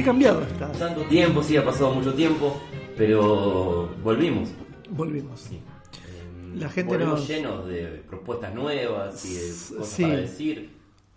[0.00, 0.40] Qué cambiado.
[0.78, 2.58] Tanto tiempo, sí, ha pasado mucho tiempo,
[2.96, 4.48] pero volvimos.
[4.88, 5.40] Volvimos.
[5.40, 5.60] Sí.
[6.56, 9.40] La gente volvimos nos- llenos de propuestas nuevas y de
[9.78, 10.02] cosas Sí.
[10.04, 10.70] para decir.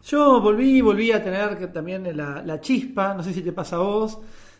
[0.05, 3.77] Yo volví, volví a tener que también la, la chispa, no sé si te pasa
[3.77, 4.17] a vos,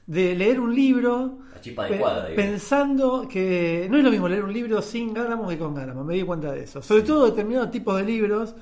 [0.08, 4.54] de leer un libro La chispa adecuada, pensando que no es lo mismo leer un
[4.54, 6.82] libro sin Gáramo que con Gáramo, me di cuenta de eso.
[6.82, 8.56] Sobre todo determinados tipos de libros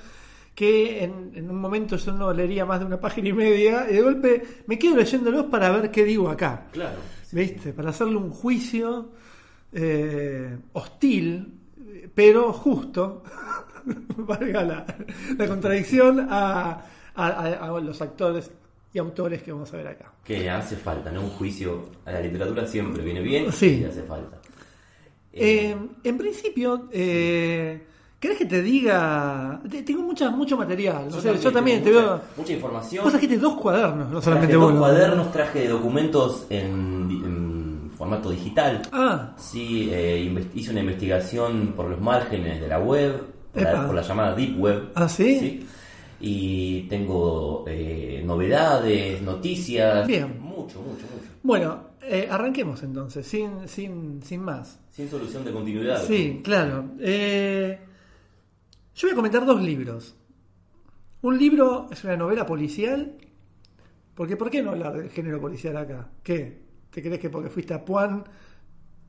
[0.56, 3.94] que en, en un momento yo no leería más de una página y media y
[3.96, 6.68] de golpe me quedo leyéndolos para ver qué digo acá.
[6.72, 6.98] Claro.
[7.26, 7.74] sí, ¿Viste?
[7.74, 9.12] Para hacerle un juicio
[9.74, 11.54] eh, hostil,
[12.14, 13.24] pero justo,
[14.18, 14.86] valga la,
[15.38, 16.72] la contradicción, a,
[17.16, 18.52] a- a- a los actores
[18.94, 20.12] y autores que vamos a ver acá.
[20.24, 21.22] Que hace falta, ¿no?
[21.22, 23.80] Un juicio a la literatura siempre viene bien Sí.
[23.82, 24.38] y hace falta.
[25.34, 27.82] Eh, en principio, eh,
[28.22, 29.60] ¿querés que te diga?
[29.70, 31.08] te- Tengo mucha, mucho material.
[31.12, 32.22] o sea, yo también te mucha, veo.
[32.38, 33.04] Mucha información.
[33.04, 38.82] Vos trajiste dos cuadernos, no Traje solamente dos cuadernos, traje documentos en, en formato digital.
[38.94, 43.74] Ah, Sí, eh, hice una investigación por los márgenes de la web, por Epa.
[43.74, 44.90] la, por la llamada Deep Web.
[44.96, 45.66] ¿Ah, sí?
[46.24, 50.06] Y tengo eh, novedades, noticias.
[50.08, 50.40] Bien.
[50.40, 51.28] Mucho, mucho, mucho.
[51.42, 54.80] bueno, eh, arranquemos entonces, sin, sin, sin más.
[54.92, 56.04] Sin solución de continuidad.
[56.06, 56.86] Sí, claro.
[57.00, 57.80] Eh,
[58.96, 60.16] yo voy a comentar dos libros.
[61.22, 63.18] Un libro es una novela policial.
[64.16, 66.10] Porque ¿por qué no hablar del género policial acá?
[66.24, 66.62] ¿Qué?
[66.90, 68.24] ¿Te crees que porque fuiste a Puan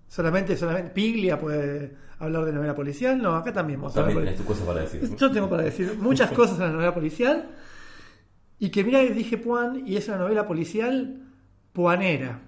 [0.07, 3.21] solamente, solamente Piglia puede hablar de novela policial?
[3.21, 5.17] No, acá también Vos también tenés tu cosa para decir.
[5.17, 7.51] Yo tengo para decir muchas cosas en la novela policial.
[8.59, 11.21] Y que mira dije Puan y es una novela policial
[11.73, 12.41] puanera.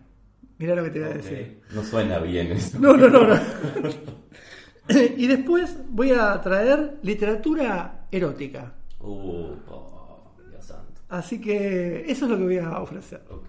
[0.59, 1.61] Mira lo que te voy a decir.
[1.75, 2.79] No suena bien eso.
[2.79, 3.35] No, no, no, no.
[5.17, 8.73] y después voy a traer literatura erótica.
[9.01, 11.01] Uh, oh, Dios santo.
[11.09, 13.23] Así que eso es lo que voy a ofrecer.
[13.31, 13.45] Ok.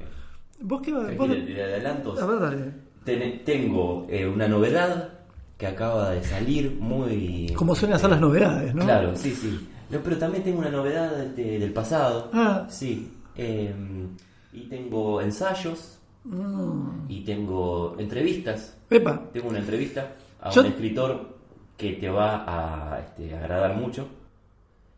[0.61, 2.21] ¿Vos qué vas vos- de- de adelantos.
[2.21, 2.71] A ver, dale.
[3.03, 5.09] Ten- tengo eh, una novedad
[5.57, 7.53] que acaba de salir muy...
[7.55, 8.83] ¿Cómo suelen hacer las novedades, no?
[8.83, 9.67] Claro, sí, sí.
[9.89, 12.29] No, pero también tengo una novedad de- del pasado.
[12.33, 12.65] Ah.
[12.69, 13.11] Sí.
[13.37, 13.73] eh,
[14.53, 15.99] y tengo ensayos.
[16.23, 17.05] Mm.
[17.09, 18.77] Y tengo entrevistas.
[18.89, 21.35] Epa, Tengo una entrevista a Yo- un escritor
[21.77, 24.07] que te va a este, agradar mucho.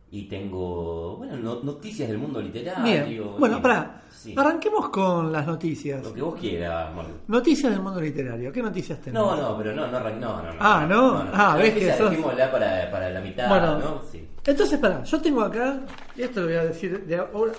[0.10, 2.84] Y tengo, bueno, no- noticias del mundo literario.
[3.06, 3.24] bien.
[3.40, 4.04] Bueno, pará.
[4.10, 4.34] sí.
[4.38, 6.02] Arranquemos con las noticias.
[6.02, 7.12] Lo que vos quieras, Marco.
[7.28, 8.50] Noticias del mundo literario.
[8.54, 9.36] ¿Qué noticias tenemos?
[9.38, 10.50] No, no, pero no, no, no, no, no.
[10.60, 11.18] Ah, ¿no?
[11.34, 13.80] Ah, La ves que sos- para, para la mitad, Bueno.
[13.80, 14.02] ¿no?
[14.10, 14.26] Sí.
[14.46, 15.82] Entonces, pará, yo tengo acá,
[16.16, 17.52] y esto lo voy a decir de ahora,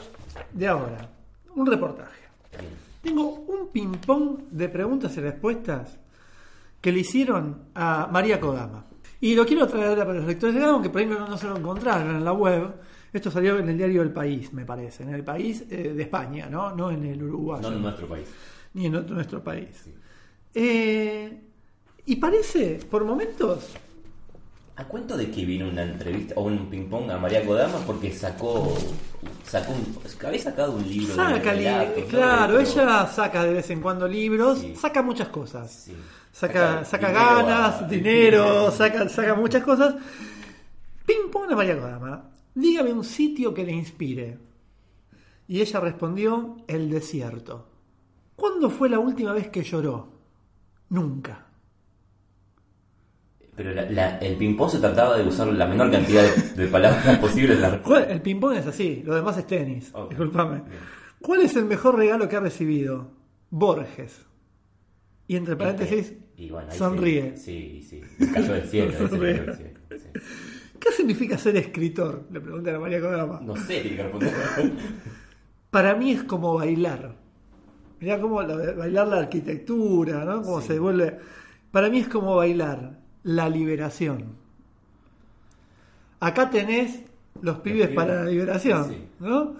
[0.53, 1.09] de ahora
[1.55, 2.23] un reportaje.
[2.59, 2.73] Bien.
[3.03, 5.99] Tengo un ping-pong de preguntas y respuestas
[6.81, 8.85] que le hicieron a María Kodama.
[9.21, 11.47] Y lo quiero traer para los lectores de Gama, que por ahí no, no se
[11.49, 12.73] lo encontraron en la web.
[13.13, 15.03] Esto salió en el diario El País, me parece.
[15.03, 16.75] En el país eh, de España, ¿no?
[16.77, 17.61] No en el Uruguay.
[17.63, 18.27] No en nuestro país.
[18.75, 19.69] Ni en otro- nuestro país.
[20.55, 21.41] Eh,
[22.07, 23.69] y parece, por momentos,
[24.77, 27.79] ¿A cuento de que vino una entrevista o un ping-pong a María Kodama?
[27.85, 28.73] Porque sacó.
[29.45, 31.09] sacó un, había sacado un libro.
[31.09, 32.09] de saca, relatos, ¿no?
[32.09, 34.77] claro, ella saca de vez en cuando libros, Sí.
[34.77, 35.69] saca muchas cosas.
[35.85, 35.97] Sí.
[36.39, 39.97] Saca, saca ganas, a- dinero, saca, saca muchas cosas.
[41.05, 42.31] Ping pong a María Kodama.
[42.55, 44.39] Dígame un sitio que le inspire.
[45.49, 47.67] Y ella respondió, el desierto.
[48.37, 50.13] ¿Cuándo fue la última vez que lloró?
[50.91, 51.47] Nunca.
[53.57, 57.19] Pero la- la- el ping-pong se trataba de usar la menor cantidad de, de palabras
[57.21, 58.05] posibles en la respuesta.
[58.07, 59.91] ¿Cuál- El ping pong es así, lo demás es tenis.
[59.93, 60.11] Ok.
[60.11, 60.61] Disculpame.
[60.61, 60.79] Bien.
[61.21, 63.11] ¿Cuál es el mejor regalo que ha recibido?
[63.51, 64.25] Borges.
[65.27, 67.37] Y entre paréntesis, Y bueno, ahí sonríe.
[67.37, 68.01] Sí, sí.
[68.19, 68.27] sí.
[68.33, 68.93] Cayó del cielo.
[68.93, 70.21] cayó del cielo, sí.
[70.81, 72.25] ¿Qué significa ser escritor?
[72.31, 73.41] Le preguntan a María Kodama.
[73.43, 74.33] No sé, tiene que responder.
[75.71, 77.17] Para mí es como bailar.
[78.01, 80.43] Mirá cómo la- bailar la arquitectura, ¿no?
[80.43, 80.69] Cómo Sí.
[80.69, 81.19] se vuelve.
[81.73, 84.37] Para mí es como bailar la liberación.
[86.21, 87.03] Acá tenés
[87.43, 87.97] los pibes pibes.
[87.97, 89.05] para la liberación, Sí.
[89.21, 89.57] ¿no?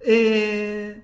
[0.00, 1.02] Eh,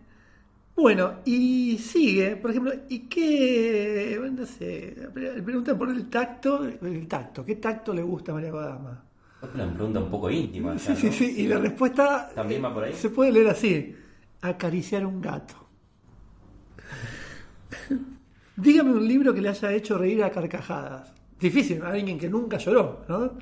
[0.77, 4.21] bueno, y sigue, por ejemplo, ¿y qué?
[4.33, 6.65] No sé, preguntan por el tacto.
[6.65, 9.05] El tacto, ¿qué tacto le gusta a María Kodama?
[9.55, 10.79] Una pregunta un poco íntima.
[10.79, 11.13] Sí, ya, sí, ¿no?
[11.13, 12.95] sí, y la respuesta ¿También va por ahí?
[12.95, 13.95] se puede leer así:
[14.43, 15.55] acariciar un gato.
[18.57, 21.13] Dígame un libro que le haya hecho reír a carcajadas.
[21.39, 23.39] Difícil, alguien que nunca lloró, ¿no?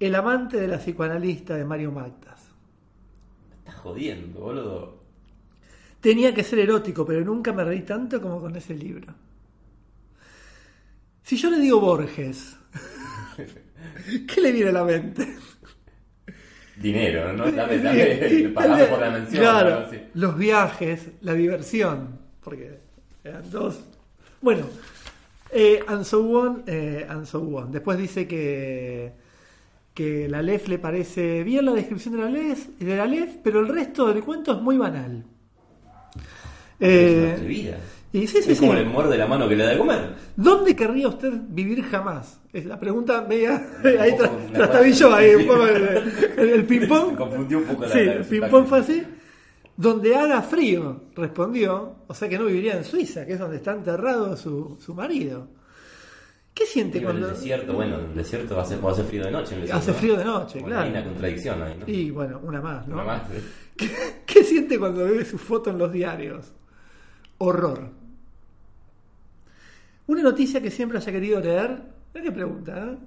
[0.00, 2.54] El amante de la psicoanalista de Mario Mactas.
[3.50, 4.99] Me estás jodiendo, boludo.
[6.00, 9.14] Tenía que ser erótico, pero nunca me reí tanto como con ese libro.
[11.22, 12.56] Si yo le digo Borges,
[14.26, 15.36] ¿qué le viene a la mente?
[16.80, 17.50] dinero, ¿no?
[17.52, 19.42] Dame, dame, pagame por la mención.
[19.42, 19.98] Claro, algo así.
[20.14, 22.78] los viajes, la diversión, porque
[23.22, 23.80] eran dos.
[24.40, 24.64] Bueno,
[25.52, 27.70] eh, and so on, eh, and so on.
[27.70, 29.12] Después dice que
[29.94, 33.60] que la LEF le parece bien la descripción de la LEF, de la LEF pero
[33.60, 35.24] el resto del cuento es muy banal.
[36.80, 37.76] Es Eh, una atrevida.
[38.12, 40.14] y sí, sí, es como le muerde la mano que le da de comer.
[40.34, 42.40] ¿Dónde querría usted vivir jamás?
[42.52, 43.62] Es la pregunta media.
[43.84, 45.82] Ahí tra- ahí un poco el,
[46.38, 47.10] el- el ping-pong.
[47.10, 49.02] Se confundió un poco la- Sí, el ping-pong fue así.
[49.76, 51.96] Donde haga frío, respondió.
[52.06, 55.48] O sea que no viviría en Suiza, que es donde está enterrado su, su marido.
[56.52, 57.28] ¿Qué siente Digo, cuando.?
[57.28, 59.54] el desierto, bueno, el desierto a hacer frío de noche.
[59.54, 60.82] en el Hace frío de noche, Bueno, claro.
[60.84, 61.84] Hay una contradicción ahí, ¿no?
[61.86, 62.94] Y bueno, una más, ¿no?
[62.94, 63.40] Una más, ¿eh?
[63.76, 63.88] ¿Qué,
[64.26, 66.52] qué siente cuando ve su foto en los diarios?
[67.42, 67.88] Horror.
[70.08, 71.80] Una noticia que siempre haya querido leer.
[72.12, 72.98] Qué pregunta, ¿eh?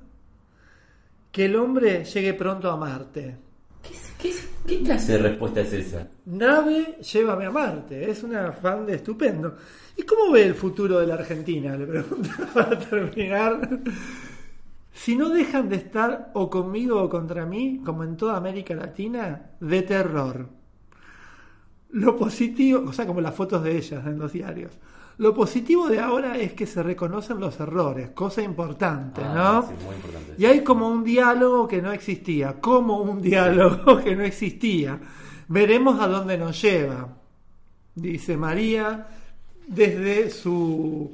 [1.32, 3.38] Que el hombre llegue pronto a Marte.
[3.84, 4.34] ¿Qué, qué,
[4.66, 6.08] qué clase de respuesta es esa?
[6.26, 8.10] Nave, llévame a Marte.
[8.10, 9.56] Es una fan de estupendo.
[9.98, 11.78] ¿Y cómo ve el futuro de la Argentina?
[11.78, 13.82] Le pregunto para terminar.
[14.92, 19.52] Si no dejan de estar o conmigo o contra mí, como en toda América Latina,
[19.60, 20.63] de terror.
[21.94, 24.72] Lo positivo, o sea, como las fotos de ellas en los diarios.
[25.20, 29.68] Lo positivo de ahora es que se reconocen los errores, cosa importante, Ah, ¿no?
[29.68, 30.34] sí, muy importante.
[30.38, 35.00] Y hay como un diálogo que no existía, como un diálogo que no existía.
[35.48, 37.10] Veremos a dónde nos lleva,
[37.94, 39.08] dice María,
[39.68, 41.12] desde su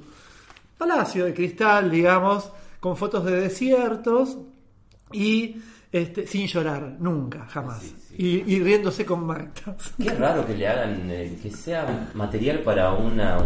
[0.78, 2.50] palacio de cristal, digamos,
[2.80, 4.38] con fotos de desiertos
[5.12, 5.58] y
[5.92, 7.80] este, sin llorar, nunca, jamás.
[7.82, 8.16] Sí, sí.
[8.48, 9.76] Y, y riéndose con Magda.
[10.02, 13.38] Qué raro que le hagan, eh, que sea material para una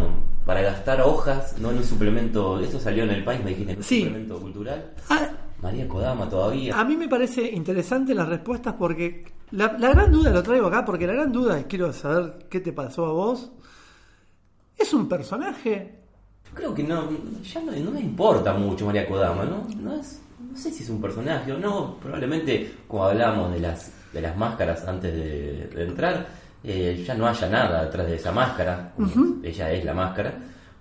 [0.44, 2.60] para gastar hojas, no en un suplemento.
[2.60, 4.00] Eso salió en el país, me dijiste, en un Sí.
[4.02, 4.92] suplemento cultural.
[5.08, 5.30] Ah,
[5.62, 6.78] María Kodama todavía.
[6.78, 10.84] A mí me parece interesante las respuestas porque la, la gran duda, lo traigo acá,
[10.84, 13.52] porque la gran duda es, quiero saber qué te pasó a vos.
[14.76, 16.00] ¿Es un personaje?
[16.50, 17.08] Yo creo que no,
[17.42, 19.66] ya no, no me importa mucho María Kodama, ¿no?
[19.80, 20.20] No, es,
[20.50, 21.96] no sé si es un personaje o no.
[22.00, 26.26] Probablemente, como hablábamos de las, de las máscaras antes de, de entrar,
[26.62, 28.92] eh, ya no haya nada detrás de esa máscara.
[29.42, 30.32] Ella es la máscara.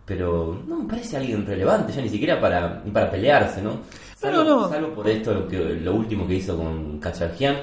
[0.06, 3.80] Pero no me parece alguien relevante, ya ni siquiera para, ni para pelearse, ¿no?
[4.18, 4.70] Salvo, no.
[4.70, 7.56] salvo por esto, lo, que, lo último que hizo con Kacharjian,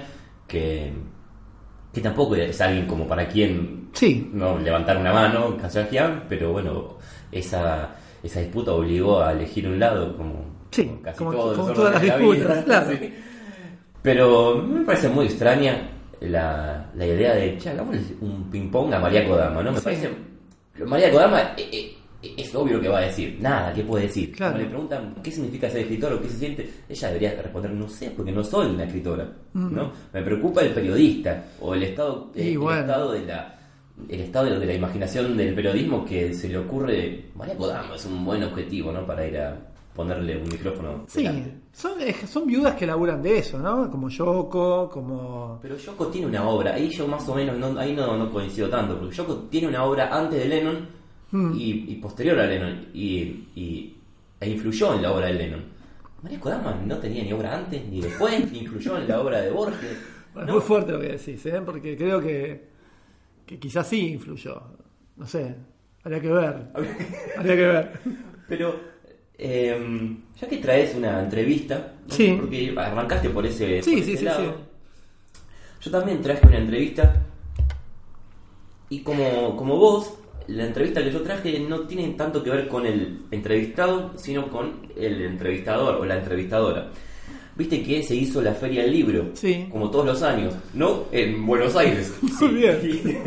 [0.49, 0.91] que,
[1.93, 4.31] que tampoco es alguien como para quien Sí.
[4.33, 6.97] no levantar una mano, Kazajstán, pero bueno,
[7.31, 11.93] esa, esa disputa obligó a elegir un lado, como, Sí, como casi como- como todas
[11.95, 12.91] las disputas, claro.
[12.93, 13.15] sí.
[14.03, 19.27] Pero me parece muy extraña la, la idea de, che, hagámosle un ping-pong a María
[19.27, 19.73] Kodama, ¿no?
[19.73, 19.85] Me Sí.
[19.85, 20.11] parece.
[20.87, 21.69] María Kodama eh,
[22.23, 24.33] eh, es obvio lo que va a decir, nada, ¿qué puede decir?
[24.33, 24.53] Claro.
[24.53, 27.89] Cuando le preguntan qué significa ser escritor o qué se siente, ella debería responder, no
[27.89, 29.93] sé, porque no soy una escritora, ¿no?
[30.13, 33.57] Me preocupa el periodista o el estado, eh, el estado de la
[34.09, 38.25] el estado de la imaginación del periodismo que se le ocurre María Kodama es un
[38.25, 39.07] buen objetivo, ¿no?
[39.07, 39.55] Para ir a
[39.95, 41.05] ponerle un micrófono.
[41.09, 41.55] Sí, delante.
[41.73, 41.93] son,
[42.27, 43.91] son viudas que laburan de eso, ¿no?
[43.91, 45.59] Como Yoko, como...
[45.63, 48.69] Pero Yoko tiene una obra, ahí yo más o menos no, ahí no, no coincido
[48.69, 51.01] tanto, porque Yoko tiene una obra antes de Lennon
[51.33, 51.53] Mm.
[51.55, 53.97] y, y posterior a Lennon y, y-
[54.41, 55.63] e influyó en la obra de Lennon.
[56.23, 59.51] María Kodama no tenía ni obra antes ni después, ni influyó en la obra de
[59.53, 59.97] Borges.
[60.37, 60.53] Es ¿no?
[60.55, 61.61] muy fuerte lo que decís, ¿eh?
[61.65, 62.69] Porque creo que,
[63.47, 64.61] que quizás sí influyó.
[65.17, 65.55] No sé,
[66.03, 66.67] habría que ver.
[67.39, 68.01] Habría que ver.
[68.49, 68.75] Pero,
[69.43, 74.25] eh, ya que traes una entrevista, porque arrancaste por ese, Sí, por sí, ese sí,
[74.25, 74.55] lado.
[75.81, 77.23] Yo también traje una entrevista
[78.91, 80.13] y como, como vos,
[80.47, 84.89] la entrevista que yo traje no tiene tanto que ver con el entrevistado, sino con
[84.97, 86.91] el entrevistador o la entrevistadora.
[87.61, 89.67] Viste que se hizo la Feria del Libro, Sí.
[89.71, 91.05] como todos los años, ¿no?
[91.13, 92.11] En Buenos Aires.
[92.41, 92.79] Muy bien.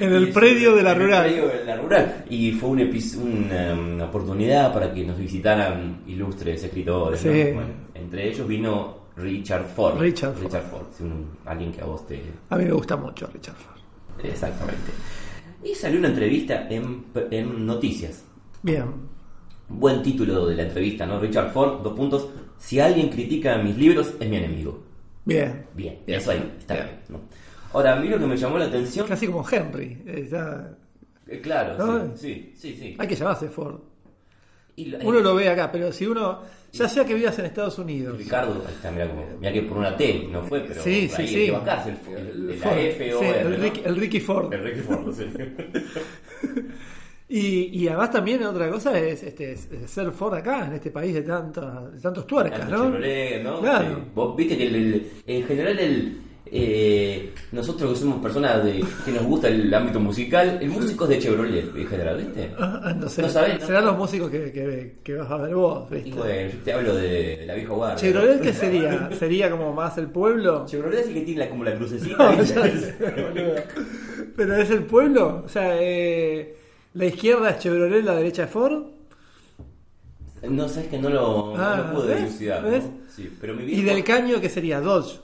[0.00, 1.24] En el predio de la en el rural.
[1.24, 2.24] predio de la rural.
[2.28, 2.80] Y fue un
[3.22, 7.24] una, una oportunidad para que nos visitaran ilustres escritores.
[7.24, 7.32] ¿no?
[7.32, 7.42] Sí.
[7.54, 9.98] Bueno, entre ellos vino Richard Ford.
[9.98, 10.50] Richard Ford.
[10.70, 12.20] Ford, sí, un- alguien que a vos te,
[12.50, 13.78] A mí me gusta mucho Richard Ford.
[14.24, 14.90] Exactamente.
[15.64, 18.24] Y salió una entrevista en, en Noticias.
[18.62, 18.84] Bien.
[19.68, 21.20] Buen título de la entrevista, ¿no?
[21.20, 22.28] Richard Ford, dos puntos.
[22.60, 24.84] Si alguien critica mis libros, es mi enemigo.
[25.24, 25.64] Bien.
[25.74, 26.90] Bien, eso ahí, está bien.
[27.08, 27.20] ¿no?
[27.72, 29.08] Ahora, a mí lo que me llamó la atención.
[29.08, 30.02] Casi como Henry.
[30.06, 30.76] eh, ya-
[31.26, 32.16] eh, claro, ¿No?
[32.16, 32.76] sí, sí, sí.
[32.80, 32.96] sí.
[32.98, 33.80] Hay que llamarse Ford.
[34.76, 36.40] Y la- Uno lo ve acá, pero si uno,
[36.72, 40.28] ya sea que vivas en Estados Unidos, Ricardo, ahí está, mira, que por una T
[40.30, 41.34] no fue, pero Sí, sí, sí.
[41.34, 43.56] el, el- de la Ford, F o R, el, ¿no?
[43.56, 44.52] Ricky, el Ricky Ford.
[44.54, 45.24] El Ricky Ford, sí.
[47.32, 50.90] Y, y además también otra cosa es, este, es- es ser Ford acá, en este
[50.90, 52.84] país de, tantas de tantos tuercas, ¿no?
[52.86, 53.60] Chevrolet, ¿no?
[53.60, 53.94] Claro.
[53.96, 54.02] Sí.
[54.14, 56.20] Vos viste que el- el- en general el,
[56.52, 61.10] eh, nosotros que somos personas de, que nos gusta el ámbito musical, el músico es
[61.10, 62.50] de Chevrolet en general, ¿viste?
[62.58, 63.22] Ah, no sé.
[63.22, 63.66] No sabés, ¿no?
[63.68, 66.10] Serán los músicos que, que, que vas a ver vos, ¿viste?
[66.10, 67.96] bueno, yo te hablo de, de la vieja guardia.
[67.96, 69.08] Chevrolet, ¿qué sería?
[69.16, 70.64] ¿Sería como más el pueblo?
[70.66, 72.16] Chevrolet sí que tiene la- como la crucecita.
[72.32, 73.52] No.
[74.36, 75.42] Pero es el pueblo.
[75.44, 76.56] O sea, eh,
[76.94, 78.82] la izquierda es Chevrolet, la derecha es Ford.
[80.48, 82.18] No sabes que no lo, no Ah, lo pude ¿ves?
[82.24, 82.62] dilucidar.
[82.62, 82.70] ¿no?
[82.70, 82.84] ¿Ves?
[83.14, 84.80] Sí, pero mi Y viejo- del caño, ¿qué sería?
[84.80, 85.20] Dodge.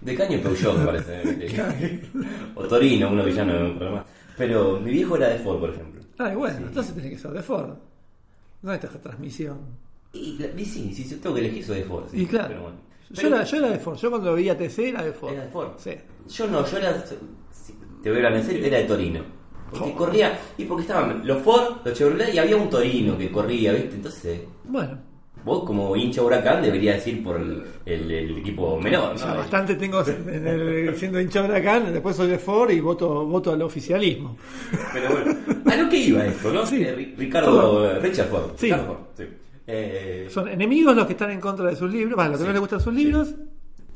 [0.00, 1.22] De caño y Peugeot, me parece.
[1.34, 2.02] ¿viste?
[2.54, 4.04] o Torino, uno villano de un programa.
[4.36, 6.02] Pero mi viejo era de Ford, por ejemplo.
[6.18, 7.70] Ah, y bueno, entonces tiene que ser de Ford.
[8.62, 9.58] ¿Dónde está esa transmisión?
[10.12, 12.04] Y, la- y sí, sí, sí, tengo que elegir soy de Ford.
[12.10, 12.76] sí, Y claro, pero bueno.
[13.10, 13.96] yo, era, yo era de Ford.
[13.98, 15.32] Yo cuando veía TC era de Ford.
[15.32, 15.70] Era de Ford.
[15.78, 15.90] Sí.
[16.28, 17.04] Yo no, yo era,
[17.50, 19.41] si te voy a hablar en serio, era de Torino.
[19.78, 23.72] Porque corría, y porque estaban los Ford, los Chevrolet y había un Torino que corría,
[23.72, 23.94] ¿viste?
[23.96, 24.98] Entonces, Bueno,
[25.44, 29.34] vos como hincha huracán deberías decir por el, el- el equipo menor, ya ¿no?
[29.38, 33.62] bastante tengo en el- siendo hincha Huracán, después soy de Ford y voto, voto al
[33.62, 34.36] oficialismo.
[34.92, 35.36] Pero bueno,
[35.66, 36.64] a lo que iba esto, ¿no?
[36.66, 36.82] Sí.
[36.82, 38.50] Eh, Ri- Ricardo, Richard Ford.
[38.56, 38.66] Sí.
[38.66, 39.24] Ricardo Ford, sí.
[39.66, 42.52] Eh, Son enemigos los que están en contra de sus libros, bueno, los que no
[42.52, 43.34] les gustan sus libros.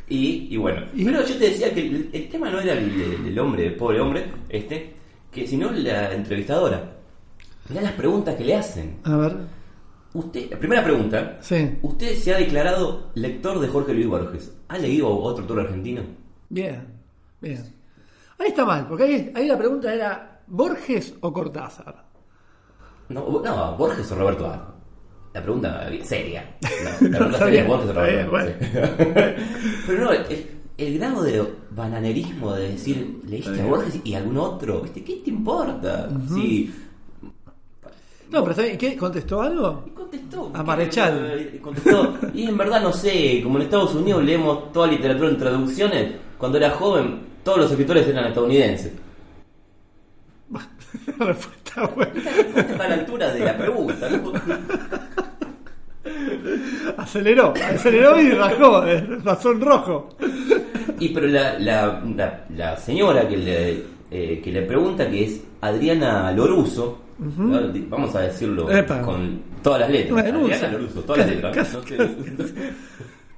[0.09, 1.04] y, y bueno, ¿Y?
[1.04, 1.80] pero yo te decía que
[2.12, 4.95] el, tema no era el, el- el hombre, el pobre hombre, este,
[5.37, 6.97] que sino la entrevistadora.
[7.69, 9.00] Mirá las preguntas que le hacen.
[9.05, 9.37] A ver,
[10.14, 14.50] Usted, la primera pregunta, sí, usted se ha declarado lector de Jorge Luis Borges.
[14.69, 16.02] ¿Ha leído otro autor argentino?
[16.49, 16.87] bien,
[17.38, 17.62] bien.
[18.38, 22.07] Ahí está mal, porque ahí, ahí la pregunta era ¿Borges o Cortázar?
[23.11, 24.75] No, no Borges o Roberto Ar.
[25.35, 26.57] La pregunta seria.
[27.02, 29.83] No, la pregunta seria bien, Borges o Roberto bien, Ar, sí.
[29.87, 34.83] Pero no, el, el grado de bananerismo de decir, ¿leíste a Borges y algún otro?
[34.83, 35.02] ¿Viste?
[35.02, 36.09] ¿Qué te importa?
[36.35, 36.73] Sí.
[38.30, 38.97] No, pero está bien, ¿qué?
[38.97, 39.85] ¿Contestó algo?
[39.87, 40.50] Y contestó.
[40.52, 41.50] A Marechal.
[41.54, 42.18] Y contestó.
[42.35, 46.59] Y en verdad no sé, como en Estados Unidos leemos toda literatura en traducciones, cuando
[46.59, 48.92] era joven todos los escritores eran estadounidenses.
[51.18, 52.12] La respuesta buena.
[52.56, 54.33] Está a la altura de la pregunta, ¿no?
[56.97, 60.09] Aceleró, aceleró y rajó, eh, pasó en rojo.
[60.99, 65.41] Y pero la, la, la, la señora que le, eh, que le pregunta, que es
[65.61, 69.00] Adriana Loruso, vamos a decirlo Epa.
[69.03, 70.19] con todas las letras.
[70.26, 71.79] Adriana Loruso, todas las letras.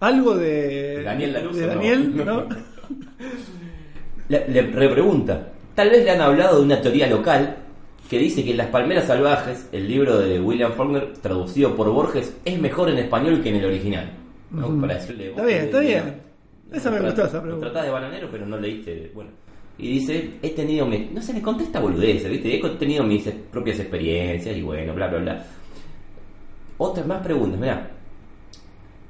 [0.00, 1.02] Algo de.
[1.02, 1.74] Daniel Laruso, De no.
[1.74, 2.44] Daniel, ¿no?
[4.28, 7.56] Le, le repregunta, tal vez le han hablado de una teoría local
[8.10, 12.58] que dice que Las Palmeras Salvajes, el libro de William Faulkner, traducido por Borges, es
[12.60, 14.10] mejor en español que en el original.
[14.80, 16.27] Para decirle, Está bien, está bien.
[16.72, 17.66] Esa me gustó, esa pregunta.
[17.66, 19.10] tratás de bananero, pero no leíste.
[19.14, 19.30] Bueno.
[19.78, 20.86] Y dice, he tenido.
[20.86, 22.54] mi- No sé, me contesta boludeces, ¿viste?
[22.56, 25.46] He tenido mis propias experiencias y bueno, bla, bla, bla.
[26.78, 27.90] Otras más preguntas, mira.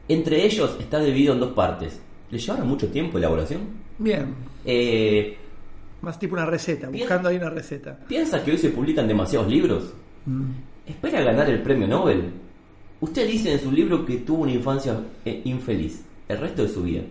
[0.09, 2.01] Entre ellos está dividido en dos partes.
[2.31, 3.61] ¿Le llevaron mucho tiempo elaboración?
[3.99, 4.35] Bien.
[4.65, 5.37] Eh,
[6.03, 7.99] Más tipo una receta, buscando ahí una receta.
[8.07, 9.93] ¿Piensa que hoy se publican demasiados libros?
[10.27, 10.51] Mm.
[10.87, 12.31] ¿Espera ganar el premio Nobel?
[13.01, 16.05] Usted dice en su libro que tuvo una infancia eh, infeliz.
[16.29, 17.03] El resto de su vida.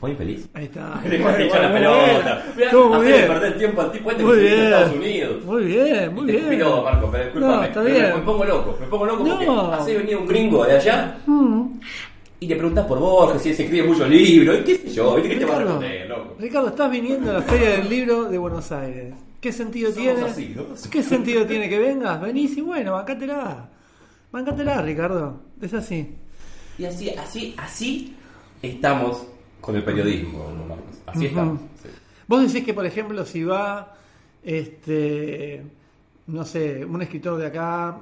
[0.00, 0.48] ¿Fue infeliz?
[0.54, 1.00] Ahí está.
[1.08, 2.44] Le Bueno, echó la pelota.
[2.88, 3.26] muy bien.
[3.26, 4.72] perder tiempo al tipo este Muy que se vive en bien.
[4.72, 5.44] Estados Unidos.
[5.44, 6.44] Muy bien, muy Y te bien.
[6.52, 8.02] escupió, Marco, pero bien.
[8.14, 9.72] Me pongo loco, me pongo loco porque No.
[9.72, 11.80] hace venir un gringo de allá Mm.
[12.40, 14.60] y le preguntas por Borges si se escribe muchos libros.
[14.60, 15.14] ¿Y qué sé yo?
[15.16, 16.36] ¿Viste qué te va a responder, loco?
[16.38, 19.14] Ricardo, estás viniendo a la Feria del Libro de Buenos Aires.
[19.40, 20.22] ¿Qué sentido Somos tiene?
[20.30, 20.62] así, ¿no?
[20.90, 22.20] ¿Qué sentido tiene que vengas?
[22.20, 23.68] Venís y bueno, bancátela.
[24.30, 25.40] Bancátela, Ricardo.
[25.60, 26.14] Es así.
[26.78, 28.14] Y así, así, así
[28.62, 29.26] estamos
[29.60, 30.76] con el periodismo.
[31.06, 31.60] Así estamos.
[31.82, 31.88] sí.
[32.26, 33.94] Vos decís que, por ejemplo, si va,
[34.42, 35.62] este,
[36.26, 37.98] no sé, un escritor de acá,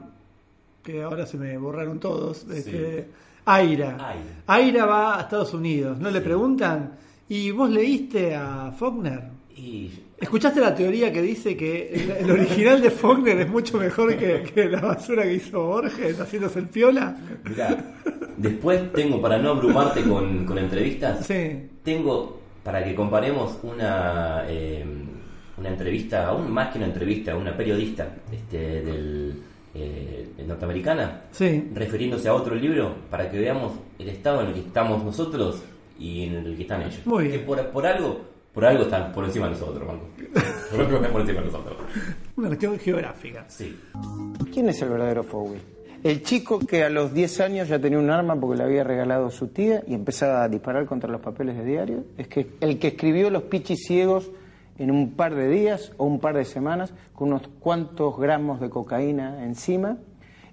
[0.83, 3.07] que ahora se me borraron todos, este,
[3.45, 3.91] Aira.
[4.01, 4.23] Aira.
[4.47, 5.99] Aira va a Estados Unidos.
[5.99, 6.25] ¿No le Sí.
[6.25, 6.93] preguntan?
[7.29, 9.23] ¿Y vos leíste a Faulkner?
[9.57, 14.17] Y ¿Escuchaste la teoría que dice que el, el original de Faulkner es mucho mejor
[14.17, 17.17] que, que la basura que hizo Borges haciéndose el piola?
[17.45, 17.95] Mirá,
[18.37, 21.69] después tengo, para no abrumarte con, con entrevistas, Sí.
[21.83, 24.85] tengo para que comparemos una, eh,
[25.59, 29.43] una entrevista, aún más que una entrevista, a una periodista este, del,
[29.75, 31.69] eh, norteamericana, Sí.
[31.75, 35.63] refiriéndose a otro libro, para que veamos el estado en el que estamos nosotros
[35.99, 37.01] y en el que están ellos.
[37.07, 37.39] Muy bien.
[37.41, 38.21] Que por, por algo,
[38.53, 40.07] por algo están por encima de nosotros, Marco.
[40.71, 41.77] Por algo están por encima de nosotros.
[42.37, 43.45] Una cuestión geográfica.
[43.49, 43.79] Sí.
[44.53, 45.61] ¿Quién es el verdadero Fowie?
[46.07, 49.29] El chico que a los 10 años ya tenía un arma porque le había regalado
[49.29, 52.05] su tía y empezaba a disparar contra los papeles de diario.
[52.17, 54.31] Es que el que escribió Los Pichis Ciegos
[54.79, 58.71] en un par de días o un par de semanas con unos cuantos gramos de
[58.71, 59.99] cocaína encima.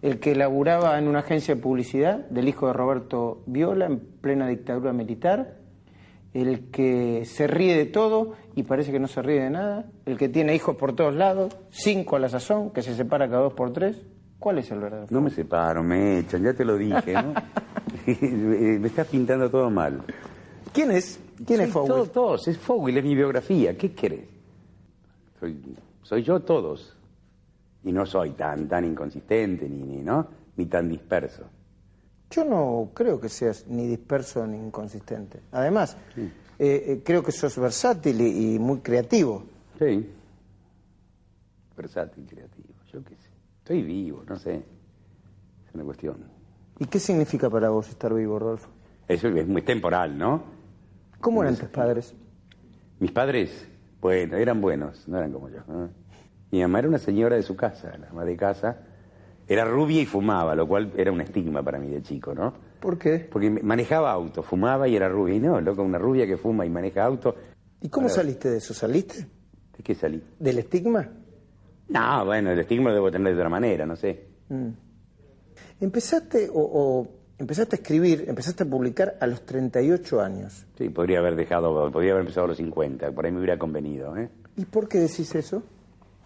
[0.02, 4.48] El que laburaba en una agencia de publicidad del hijo de Roberto Viola en plena
[4.48, 5.60] dictadura militar
[6.34, 10.18] el que se ríe de todo y parece que no se ríe de nada, el
[10.18, 13.54] que tiene hijos por todos lados, cinco a la sazón, que se separa cada dos
[13.54, 14.02] por tres.
[14.44, 15.08] ¿Cuál es el verdadero?
[15.10, 17.34] No me separo, me echan, ya te lo dije, ¿no?
[18.06, 20.04] me estás pintando todo mal.
[20.74, 21.18] ¿Quién es?
[21.48, 21.88] ¿Quién es Fowl?
[21.88, 24.26] todo- todos, es Fowl, es mi biografía, ¿qué querés?
[25.40, 25.58] Soy,
[26.02, 26.94] soy yo todos.
[27.86, 30.28] Y no soy tan, tan inconsistente, ni, ni, ¿no?
[30.58, 31.44] Ni tan disperso.
[32.30, 35.40] Yo no creo que seas ni disperso ni inconsistente.
[35.54, 39.44] Además, eh, eh, creo que sos versátil y, y muy creativo.
[39.80, 40.10] Sí.
[41.78, 42.53] Versátil, creativo.
[43.64, 44.56] Estoy vivo, no sé.
[44.56, 46.18] Es una cuestión.
[46.80, 48.68] ¿Y qué significa para vos estar vivo, Rodolfo?
[49.08, 50.44] Eso es muy temporal, ¿no?
[51.22, 52.14] ¿Cómo eran tus padres?
[53.00, 53.66] Mis padres,
[54.02, 55.60] bueno, eran buenos, no eran como yo.
[55.66, 55.90] ¿no?
[56.52, 58.80] Mi mamá era una señora de su casa, la mamá de casa.
[59.48, 62.54] Era rubia y fumaba, lo cual era un estigma para mí de chico, ¿no?
[62.82, 63.30] ¿Por qué?
[63.32, 65.36] Porque manejaba auto, fumaba y era rubia.
[65.36, 67.34] Y no, loco, una rubia que fuma y maneja auto.
[67.80, 68.74] ¿Y cómo saliste de eso?
[68.74, 69.26] ¿Saliste?
[69.78, 70.22] ¿De qué salí?
[70.38, 71.10] ¿Del estigma?
[71.90, 74.26] No, bueno, el estigma lo debo tener de otra manera, no sé.
[75.80, 80.66] Empezaste o, o empezaste a escribir, empezaste a publicar a los 38 años.
[80.78, 84.16] Sí, podría haber dejado, podría haber empezado a los 50, por ahí me hubiera convenido,
[84.18, 84.30] ¿eh?
[84.56, 85.64] ¿Y por qué decís eso?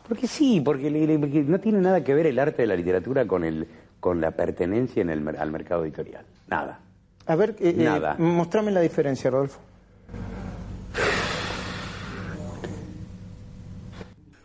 [0.08, 2.76] Porque sí, porque, le- le- porque no tiene nada que ver el arte de la
[2.76, 3.68] literatura con, el,
[4.00, 6.26] con la pertenencia en el, al mercado editorial.
[6.48, 6.80] Nada.
[7.26, 8.16] A ver, eh, eh, Nada.
[8.18, 9.60] mostrame la diferencia, Rodolfo.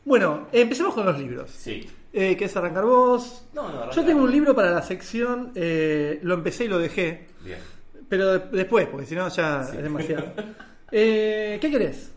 [0.04, 1.50] Bueno, empecemos con los libros.
[1.50, 1.88] Sí.
[2.12, 3.46] Eh, ¿Querés arrancar vos?
[3.54, 3.94] No, no, arranca.
[3.96, 7.58] Yo tengo un libro para la sección, eh, lo empecé y lo dejé, Bien.
[8.08, 10.24] pero de- después, porque si no ya es demasiado.
[10.94, 12.10] Eh, ¿Qué querés?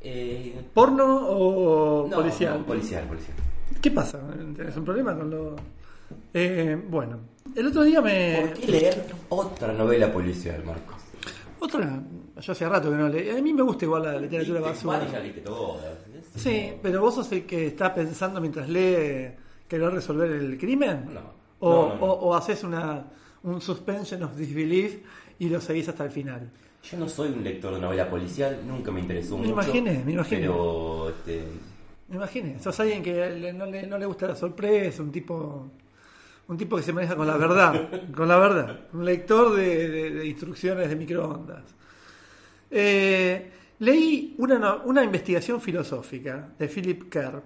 [0.00, 2.58] Eh, ¿Porno o no, policial?
[2.58, 3.36] no, policial, policial.
[3.80, 4.18] ¿Qué pasa?
[4.56, 5.54] ¿Tenés un problema con lo...?
[6.34, 7.18] Eh, bueno,
[7.54, 8.38] el otro día me...
[8.48, 10.96] ¿Por qué leer otra novela policial, Marcos?
[11.60, 12.02] Otra,
[12.40, 13.30] yo hace rato que no leí.
[13.30, 15.06] A mí me gusta igual la literatura basura.
[15.10, 15.84] ya leíste todas.
[16.36, 19.32] Sí, pero vos sos el que está pensando mientras lee
[19.68, 21.06] querer resolver el crimen.
[21.12, 21.20] No.
[21.60, 23.04] O, No, no, o- o haces una,
[23.42, 24.98] un suspension of disbelief
[25.38, 26.50] y lo seguís hasta el final.
[26.82, 29.52] Yo no soy un lector de novela policial, nunca me interesó Me mucho.
[29.52, 30.40] imaginé, me imaginé.
[30.40, 31.44] Pero, este,
[32.08, 35.70] Me imaginé, sos alguien que no, le, no le gusta la sorpresa, un tipo
[36.50, 40.10] un tipo que se maneja con la verdad, con la verdad, un lector de, de-
[40.10, 41.62] de instrucciones de microondas.
[42.70, 47.42] Eh, leí una, una investigación filosófica de Philip Kerr.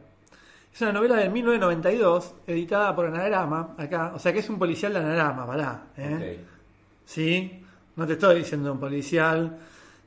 [0.75, 4.13] Es una novela de 1992, editada por Anagrama, acá.
[4.15, 5.83] O sea que es un policial de Anagrama, pará.
[5.97, 6.41] ¿eh?
[7.05, 7.63] ¿Sí?
[7.97, 9.57] No te estoy diciendo un policial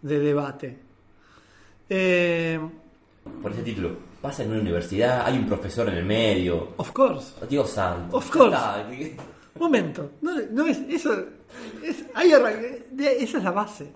[0.01, 0.77] de debate.
[1.89, 2.59] Eh,
[3.41, 3.91] Por ese título,
[4.27, 6.73] pasa en una universidad, hay un profesor en el medio.
[6.77, 7.33] of course.
[7.49, 8.17] Dios santo.
[8.17, 9.15] Of course.
[9.59, 11.11] Momento, no, no es eso,
[11.83, 12.05] es,
[12.91, 13.91] de- esa es la base.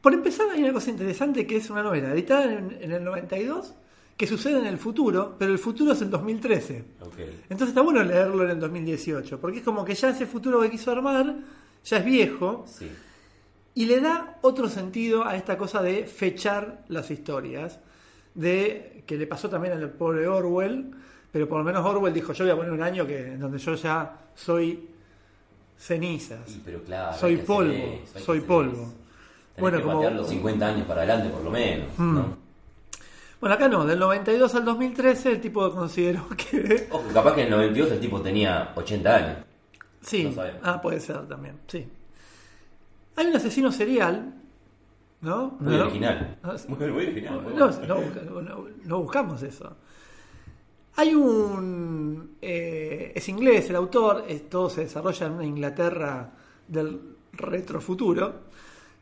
[0.00, 3.74] Por empezar, hay una cosa interesante que es una novela editada en, en el 92
[4.16, 6.84] que sucede en el futuro, pero el futuro es el 2013.
[7.02, 7.18] Ok.
[7.50, 10.70] Entonces está bueno leerlo en el 2018, porque es como que ya ese futuro que
[10.70, 11.34] quiso armar
[11.84, 12.88] ya es viejo Sí.
[13.74, 17.80] y le da otro sentido a esta cosa de fechar las historias,
[18.36, 20.92] de que le pasó también al pobre Orwell,
[21.32, 23.58] pero por lo menos Orwell dijo, yo voy a poner un año que en donde
[23.58, 24.88] yo ya soy
[25.78, 27.72] cenizas, Y, pero claro, soy polvo,
[28.04, 28.92] eso, soy polvo.
[29.58, 30.14] Bueno, que como- Mm.
[30.16, 31.98] los 50 años para adelante, por lo menos.
[31.98, 32.36] ¿no?
[33.40, 36.88] Bueno, acá no, del 92 al 2013 el tipo consideró que...
[36.90, 39.36] Ojo, capaz que en el 92 el tipo tenía 80 años.
[40.00, 41.86] Sí, No ah, puede ser también, sí.
[43.16, 44.34] Hay un asesino serial,
[45.22, 45.56] ¿no?
[45.60, 46.38] Muy No, original.
[46.42, 47.42] no, Muy, muy original.
[47.42, 48.66] muy bueno.
[48.84, 49.76] no buscamos eso.
[50.96, 52.36] Hay un...
[52.40, 56.30] eh, es inglés el autor, es- todo se desarrolla en una Inglaterra
[56.66, 57.00] del
[57.32, 58.34] retrofuturo,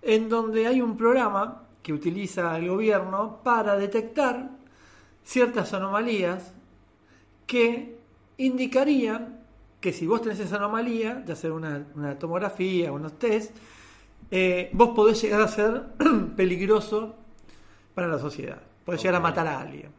[0.03, 4.50] en donde hay un programa que utiliza el gobierno para detectar
[5.22, 6.53] ciertas anomalías
[7.46, 7.96] que
[8.38, 9.40] indicarían
[9.81, 13.55] que si vos tenés esa anomalía, de hacer una, una tomografía, unos test,
[14.30, 15.82] eh, vos podés llegar a ser
[16.37, 17.14] peligroso
[17.94, 18.60] para la sociedad.
[18.84, 19.90] Podés llegar a matar a alguien.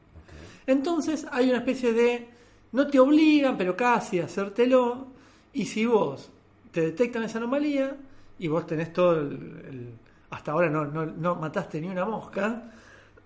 [0.68, 2.28] Entonces hay una especie de,
[2.72, 5.08] no te obligan, pero casi a hacértelo,
[5.54, 6.32] y si vos
[6.72, 7.96] te detectan esa anomalía
[8.40, 9.32] y vos tenés todo el,
[9.70, 9.94] el-
[10.32, 12.72] hasta ahora no, no, no mataste ni una mosca,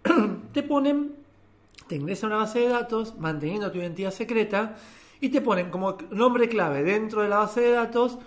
[0.54, 1.16] te ponen,
[1.88, 4.76] te ingresan a una base de datos manteniendo tu identidad secreta
[5.20, 8.20] y te ponen como nombre clave dentro de la base de datos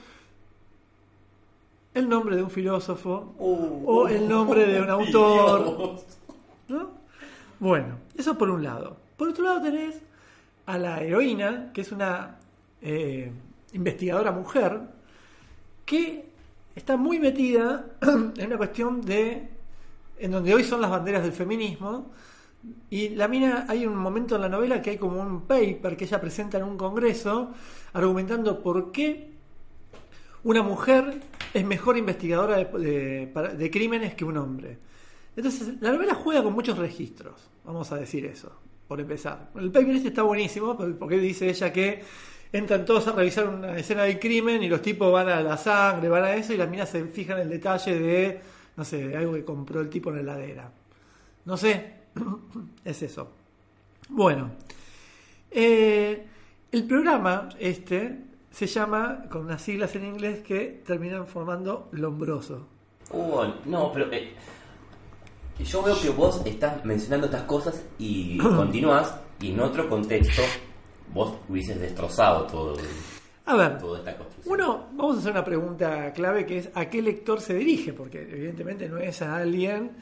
[1.95, 6.01] el nombre de un filósofo o el nombre de un autor.
[6.69, 6.91] ¿no?
[7.61, 8.97] Bueno, eso por un lado.
[9.17, 10.01] Por otro lado tenés
[10.67, 12.39] a la heroína, que es una
[12.81, 13.31] eh,
[13.73, 14.81] investigadora mujer,
[15.85, 16.25] que
[16.75, 19.49] está muy metida en una cuestión de.
[20.19, 22.11] en donde hoy son las banderas del feminismo.
[22.91, 26.05] Y la mina, hay un momento en la novela que hay como un paper que
[26.05, 27.51] ella presenta en un congreso
[27.93, 29.32] argumentando por qué
[30.45, 31.21] una mujer
[31.55, 34.79] es mejor investigadora de, crímenes que un hombre.
[35.37, 38.53] Entonces, la novela juega con muchos registros, vamos a decir eso,
[38.87, 39.51] por empezar.
[39.55, 42.03] El paper este está buenísimo porque dice ella que
[42.53, 46.09] entran todos a revisar una escena del crimen y los tipos van a la sangre,
[46.09, 48.41] van a eso y las minas se fijan en el detalle de,
[48.77, 50.71] no sé, de algo que compró el tipo en la heladera.
[51.47, 51.95] No sé,
[52.85, 53.33] es eso.
[54.11, 54.53] Bueno,
[55.51, 56.27] eh,
[56.71, 62.67] el programa este se llama, con unas siglas en inglés que terminan formando Lombroso.
[63.11, 64.33] Uh, no, pero eh,
[65.65, 70.43] yo veo que vos estás mencionando estas cosas y continúas y en otro contexto
[71.13, 72.77] vos hubieses destrozado todo,
[73.47, 74.55] A ver, toda esta construcción.
[74.55, 77.93] uno, vamos a hacer una pregunta clave que es ¿a qué lector se dirige?
[77.93, 79.93] Porque evidentemente no es a alguien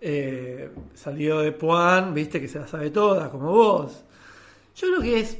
[0.00, 4.04] eh, salido de Puan, viste, que se la sabe toda, como vos.
[4.74, 5.38] Yo creo que es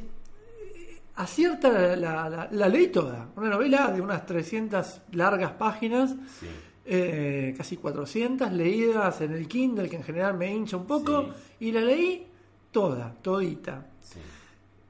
[1.16, 3.28] acierta la, la, la- la ley toda.
[3.36, 6.46] Una novela de unas 300 largas páginas, Sí.
[6.86, 11.28] eh, casi 400 leídas en el Kindle, que en general me hincha un poco,
[11.60, 12.26] y la leí
[12.70, 13.86] toda, todita.
[14.00, 14.18] Sí.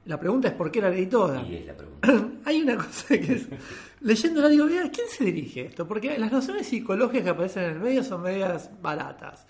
[0.05, 1.41] La pregunta es por qué la leí toda.
[1.43, 2.27] Y es la pregunta.
[2.45, 3.47] Hay una cosa que es,
[4.01, 5.87] leyéndola digo, "Mira, ¿a quién se dirige esto?
[5.87, 9.45] Porque las nociones psicológicas que aparecen en el medio son medias baratas.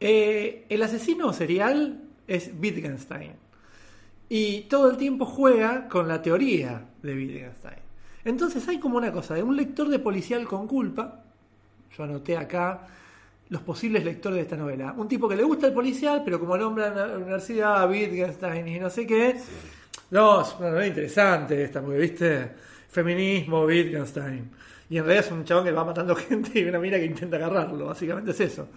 [0.00, 3.32] Eh, el asesino serial es Wittgenstein.
[4.28, 7.78] Y todo el tiempo juega con la teoría de Wittgenstein.
[8.24, 11.22] Entonces hay como una cosa de un lector de policial con culpa.
[11.96, 12.88] Yo anoté acá
[13.48, 14.92] los posibles lectores de esta novela.
[14.96, 18.80] Un tipo que le gusta el policial, pero como nombra en la universidad Wittgenstein y
[18.80, 19.36] no sé qué.
[20.10, 22.50] No, es una novela interesante esta, porque viste,
[22.88, 24.50] feminismo, Wittgenstein.
[24.90, 27.36] Y en realidad es un chabón que va matando gente y una mina que intenta
[27.36, 27.86] agarrarlo.
[27.86, 28.68] Básicamente es eso.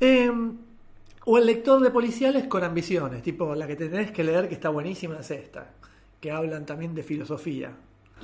[0.00, 0.30] Eh,
[1.30, 4.70] o el lector de policiales con ambiciones, tipo la que tenés que leer que está
[4.70, 5.72] buenísima es esta,
[6.18, 7.70] que hablan también de filosofía.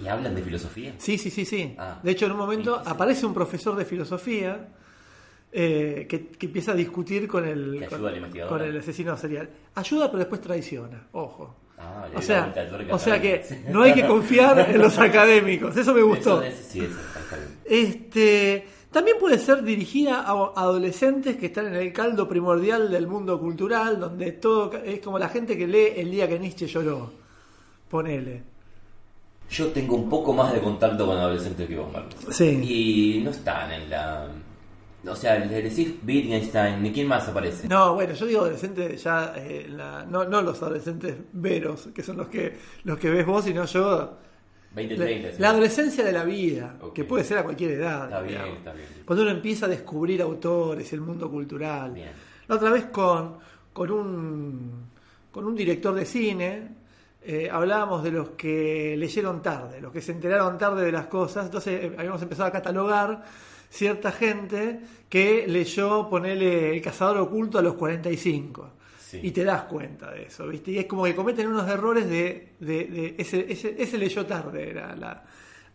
[0.02, 0.94] ¿Y hablan de filosofía?
[0.96, 1.74] Sí, sí, sí, sí.
[1.76, 2.00] Ah.
[2.02, 4.68] de hecho, en un momento aparece un profesor de filosofía
[5.52, 8.00] eh, que, que empieza a discutir con el, con,
[8.48, 9.50] con asesino serial.
[9.74, 11.06] Ayuda, pero después traiciona.
[11.12, 11.56] Ojo.
[11.76, 12.54] Ah, O sea,
[12.90, 15.76] o sea que no hay que confiar en los académicos.
[15.76, 16.40] Eso me gustó.
[16.40, 16.98] Eso, sí, eso.
[17.66, 23.38] Este, también puede ser dirigida a adolescentes que están en el caldo primordial del mundo
[23.38, 27.12] cultural, donde todo es como la gente que lee el día que Nietzsche lloró.
[27.90, 28.42] Ponele.
[29.50, 32.14] Yo tengo un poco más de contacto con adolescentes que vos, Marcos.
[32.30, 32.46] Sí.
[32.62, 34.28] Y no están en la...
[35.06, 37.68] O sea, le decís Wittgenstein, ¿ni quién más aparece?
[37.68, 42.16] No, bueno, yo digo adolescentes ya, eh, la- no, no los adolescentes veros, que son
[42.16, 44.16] los que los que ves vos, sino yo.
[44.74, 45.32] 20, La, 30.
[45.32, 45.36] sí.
[45.38, 48.04] la adolescencia de la vida, que puede ser a cualquier edad.
[48.04, 48.86] Está bien, está bien.
[49.04, 51.92] Cuando uno empieza a descubrir autores, el mundo cultural.
[51.92, 52.10] Bien.
[52.48, 53.38] La otra vez con,
[53.72, 54.86] con, un,
[55.30, 56.68] con un director de cine
[57.26, 61.46] eh, hablábamos de los que leyeron tarde, los que se enteraron tarde de las cosas.
[61.46, 63.24] Entonces eh, habíamos empezado a catalogar
[63.70, 68.70] cierta gente que leyó, ponele El cazador oculto a los 45.
[69.22, 70.72] Y te das cuenta de eso, ¿viste?
[70.72, 72.54] Y es como que cometen unos errores de,
[73.18, 75.22] ese, ese, ese leyó tarde, era la,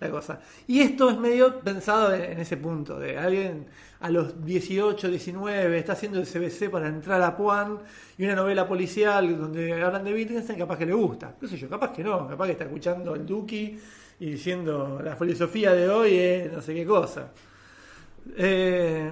[0.09, 0.39] cosa.
[0.67, 3.67] Y esto es medio pensado en, en ese punto, de alguien
[3.99, 7.79] a los 18, 19, está haciendo el CBC para entrar a Puan
[8.17, 11.35] y una novela policial donde hablan de Wittgenstein, capaz que le gusta.
[11.39, 11.69] ¿Qué sé yo?
[11.69, 13.77] Capaz que no, capaz que está escuchando el Duki
[14.21, 17.31] y diciendo la filosofía de hoy es no sé qué cosa.
[18.37, 19.11] Eh,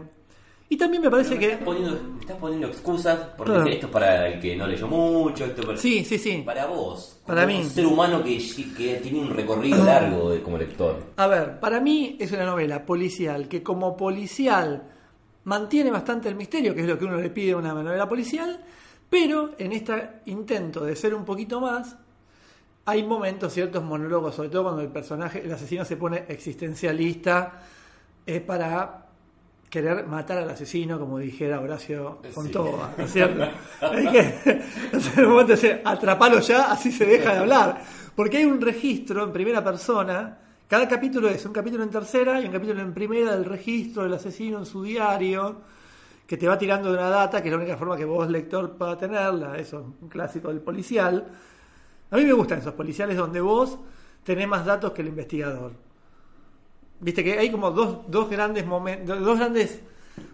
[0.69, 1.45] y también me parece me que...
[1.51, 3.69] Estás poniendo, me estás poniendo excusas porque Claro.
[3.69, 5.77] esto es para el que no leyó mucho, esto para...
[5.77, 6.43] Sí, sí, sí.
[6.45, 7.19] Para vos.
[7.25, 7.59] Para mí.
[7.63, 8.37] Un ser humano que,
[8.77, 10.97] que tiene un recorrido largo de- como lector.
[11.15, 14.83] A ver, para mí es una novela policial que como policial
[15.45, 18.59] mantiene bastante el misterio, que es lo que uno le pide a una novela policial,
[19.09, 19.93] pero en este
[20.25, 21.95] intento de ser un poquito más,
[22.83, 27.61] hay momentos, ciertos monólogos, sobre todo cuando el personaje, el asesino se pone existencialista,
[28.25, 29.06] es para
[29.69, 33.43] querer matar al asesino, como dijera Horacio Fontova, ¿no es cierto?
[33.81, 34.19] Hay que,
[34.91, 37.81] en un momento decir, atrapalo ya, así se deja de hablar.
[38.15, 42.45] Porque hay un registro en primera persona, cada capítulo es un capítulo en tercera y
[42.45, 45.61] un capítulo en primera del registro del asesino en su diario,
[46.25, 48.75] que te va tirando de una data, que es la única forma que vos, lector,
[48.77, 51.25] pueda tenerla, eso es un clásico del policial.
[52.09, 53.77] A mí me gustan esos policiales donde vos
[54.23, 55.86] tenés más datos que el investigador.
[56.99, 59.79] Viste que hay como dos, dos grandes momentos, dos grandes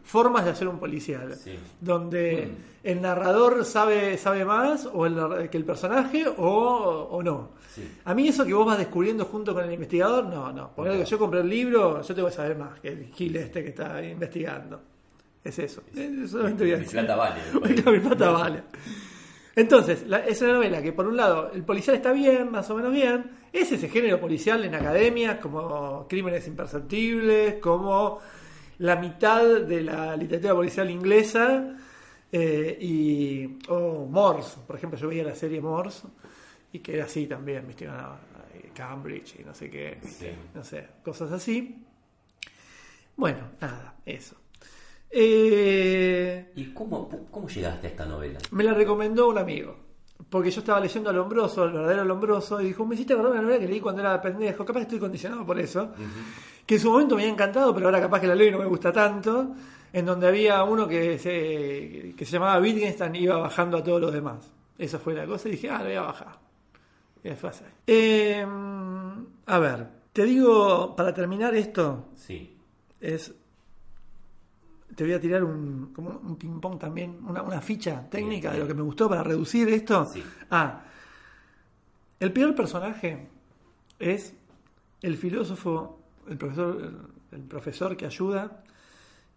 [0.04, 1.34] formas de hacer un policial.
[1.36, 1.58] Sí.
[1.82, 2.88] Donde Mm.
[2.88, 7.50] el narrador sabe, sabe más o el que el personaje o, o no.
[7.74, 7.84] Sí.
[8.06, 10.70] A mí eso que vos vas descubriendo junto con el investigador, no, no.
[10.72, 13.64] Poner que yo compré el libro, yo tengo que saber más que el gil este
[13.64, 14.80] que está investigando.
[15.44, 15.82] Es eso.
[15.94, 17.42] Mi plata vale.
[17.92, 18.64] Mi plata vale.
[19.56, 22.76] Entonces, la- es una novela que por un lado el policial está bien, más o
[22.76, 28.20] menos bien, es ese género policial en academias como Crímenes Imperceptibles, como
[28.80, 31.76] la mitad de la literatura policial inglesa
[32.32, 36.08] eh, y o Morse, por ejemplo, yo veía la serie Morse
[36.72, 38.18] y que era así también, viste, a
[38.74, 40.30] Cambridge y no sé qué, Sí.
[40.56, 41.86] no sé, cosas así.
[43.16, 44.36] Bueno, nada, eso.
[45.16, 48.40] Eh, ¿Y cómo, cómo llegaste a esta novela?
[48.52, 49.76] me la recomendó un amigo.
[50.30, 53.42] Porque yo estaba leyendo al Lombroso, el verdadero Lombroso, y dijo, me hiciste acordar una
[53.42, 55.92] novela que leí cuando era pendejo, capaz que estoy condicionado por eso,
[56.66, 58.58] que en su momento me había encantado, pero ahora capaz que la leo y no
[58.60, 59.54] me gusta tanto,
[59.92, 64.02] en donde había uno que se, que se llamaba Wittgenstein y iba bajando a todos
[64.02, 64.50] los demás.
[64.78, 66.40] Esa fue la cosa, y dije, ah, lo voy a bajar.
[67.24, 67.64] Y fue así.
[67.86, 68.46] Eh,
[69.46, 72.58] a ver, te digo, para terminar esto, Sí.
[73.02, 73.36] es
[74.96, 78.68] te voy a tirar un, como un ping-pong también, una, una ficha técnica de lo
[78.68, 80.06] que me gustó para reducir esto.
[80.06, 80.24] Sí.
[80.50, 80.84] Ah,
[82.20, 83.28] el peor personaje
[84.00, 84.34] es
[85.02, 86.82] el filósofo, el profesor,
[87.32, 88.64] el, el profesor que ayuda,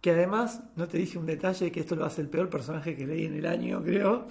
[0.01, 3.07] que además, no te dije un detalle, que esto lo hace el peor personaje que
[3.07, 4.27] leí en el año, creo,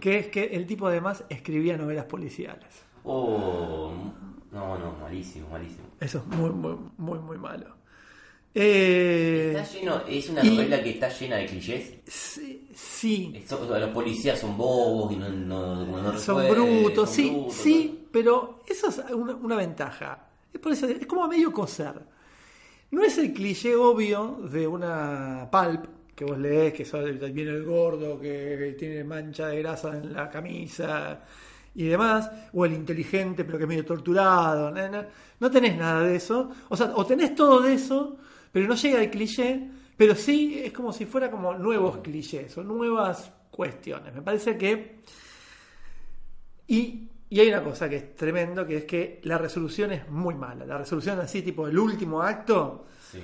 [0.00, 2.84] que es que el tipo además escribía novelas policiales.
[3.04, 3.92] Oh,
[4.52, 5.86] no, no, malísimo, malísimo.
[6.00, 7.77] Eso es muy, muy, muy, muy malo.
[8.54, 11.92] Eh, Está lleno, es una y- novela que está llena de clichés.
[12.06, 18.04] sí, sí, los policías son bobos y no, no, son brutos, son sí, brutos, sí,
[18.10, 20.26] pero eso es una, una ventaja.
[20.52, 21.94] Es, por eso, es como a medio coser.
[22.90, 25.84] No es el cliché obvio de una pulp
[26.14, 26.84] que vos lees, que
[27.32, 31.20] viene el gordo, que tiene mancha de grasa en la camisa
[31.74, 34.70] y demás, o el inteligente pero que es medio torturado.
[34.70, 35.04] No, no,
[35.38, 36.50] no tenés nada de eso.
[36.70, 38.16] O sea, o tenés todo de eso,
[38.52, 42.62] pero no llega el cliché, pero sí es como si fuera como nuevos clichés o
[42.64, 44.14] nuevas cuestiones.
[44.14, 44.98] Me parece que
[46.66, 50.34] y, y hay una cosa que es tremendo, que es que la resolución es muy
[50.34, 50.66] mala.
[50.66, 53.20] La resolución así, tipo el último acto, Sí.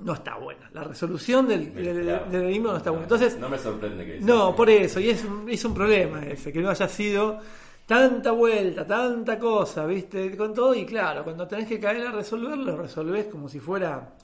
[0.00, 0.68] no está buena.
[0.74, 2.26] La resolución del, del, Claro.
[2.30, 3.04] del enigma no está buena.
[3.04, 6.60] Entonces, no me sorprende que no, por eso, y es es un problema ese, que
[6.60, 7.40] no haya sido
[7.86, 10.36] tanta vuelta, tanta cosa, ¿viste?
[10.36, 14.16] Con todo, y claro, cuando tenés que caer a resolverlo, lo resolvés como si fuera,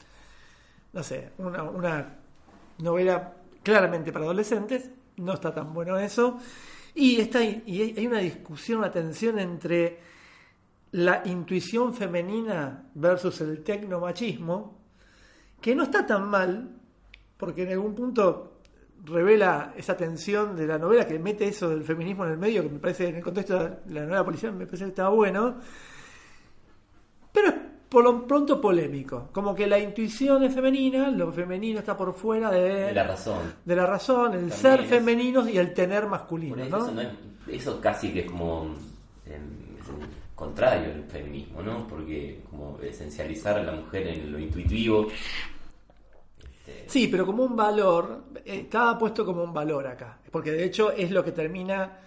[0.93, 2.19] no sé, una, una
[2.79, 6.39] novela claramente para adolescentes, no está tan bueno eso.
[6.95, 10.01] Y, está, y hay una discusión, una tensión entre
[10.93, 14.79] la intuición femenina versus el tecnomachismo,
[15.61, 16.69] que no está tan mal,
[17.39, 18.52] porque en algún punto
[19.05, 22.69] revela esa tensión de la novela que mete eso del feminismo en el medio, que
[22.69, 25.57] me parece en el contexto de la novela policial me parece que estaba bueno,
[27.33, 27.55] pero es
[27.89, 32.51] por lo pronto polémico, como que la intuición es femenina, lo femenino está por fuera
[32.51, 33.39] de, de la razón.
[33.65, 37.01] de la razón, el También ser femenino y el tener masculino, eso, ¿no?
[37.01, 37.09] es-
[37.49, 38.65] eso casi que es como
[39.27, 39.43] em,
[39.79, 41.87] es el contrario del feminismo, ¿no?
[41.87, 45.09] Porque como esencializar a la mujer en lo intuitivo.
[46.87, 50.93] Sí, pero como un valor, eh, estaba puesto como un valor acá, porque de hecho
[50.93, 51.99] es lo que termina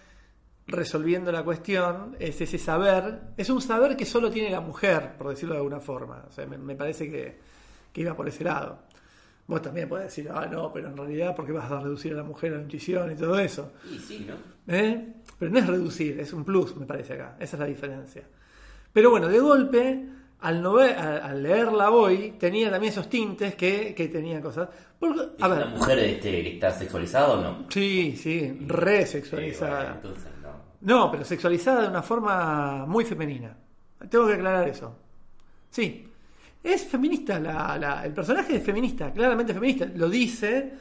[0.67, 5.29] resolviendo la cuestión, es ese saber, es un saber que solo tiene la mujer, por
[5.29, 7.37] decirlo de alguna forma, o sea, me, me parece que,
[7.91, 8.79] que iba por ese lado.
[9.47, 12.17] Vos también podés decir, ah, no, pero en realidad, ¿por qué vas a reducir a
[12.17, 13.73] la mujer a la intuición y todo eso?
[13.93, 14.35] Y sí, ¿no?
[14.67, 15.13] ¿Eh?
[15.37, 17.37] Pero no es reducir, es un plus, me parece acá.
[17.39, 18.23] Esa es la diferencia.
[18.91, 20.09] Pero bueno, de golpe,
[20.47, 24.69] al, nove- al, al leerla hoy, tenía también esos tintes que, que tenían cosas.
[24.99, 27.65] Porque, ¿Es a una ver, mujer este, que está sexualizada o no?
[27.69, 29.79] sí, sí, re sexualizada.
[29.79, 30.49] Sí, bueno, entonces no.
[30.81, 33.55] No, pero sexualizada de una forma muy femenina.
[34.09, 34.95] Tengo que aclarar eso.
[35.69, 36.07] Sí.
[36.63, 40.73] Es feminista, la, la- el personaje es feminista, claramente feminista, lo dice,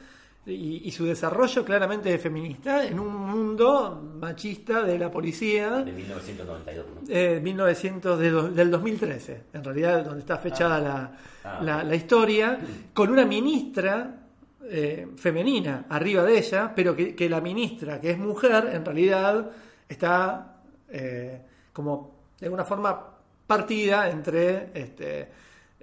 [0.45, 5.91] y, y su desarrollo claramente es feminista en un mundo machista de la policía De
[5.91, 7.01] 1992, ¿no?
[7.09, 11.11] eh, 1900 de do- del 2013, en realidad donde está fechada la,
[11.43, 11.59] Ah.
[11.61, 12.57] la- la historia,
[12.93, 14.21] con una ministra
[14.67, 19.51] eh, femenina arriba de ella, pero que, que la ministra, que es mujer, en realidad
[19.87, 20.57] está
[20.89, 22.99] eh, como de alguna forma
[23.45, 25.29] partida entre este,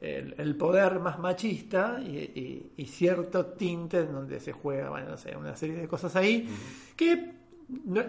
[0.03, 5.11] el, el poder más machista y, y- y cierto tinte en donde se juega, bueno,
[5.11, 6.49] no sé, una serie de cosas ahí
[6.97, 7.33] que,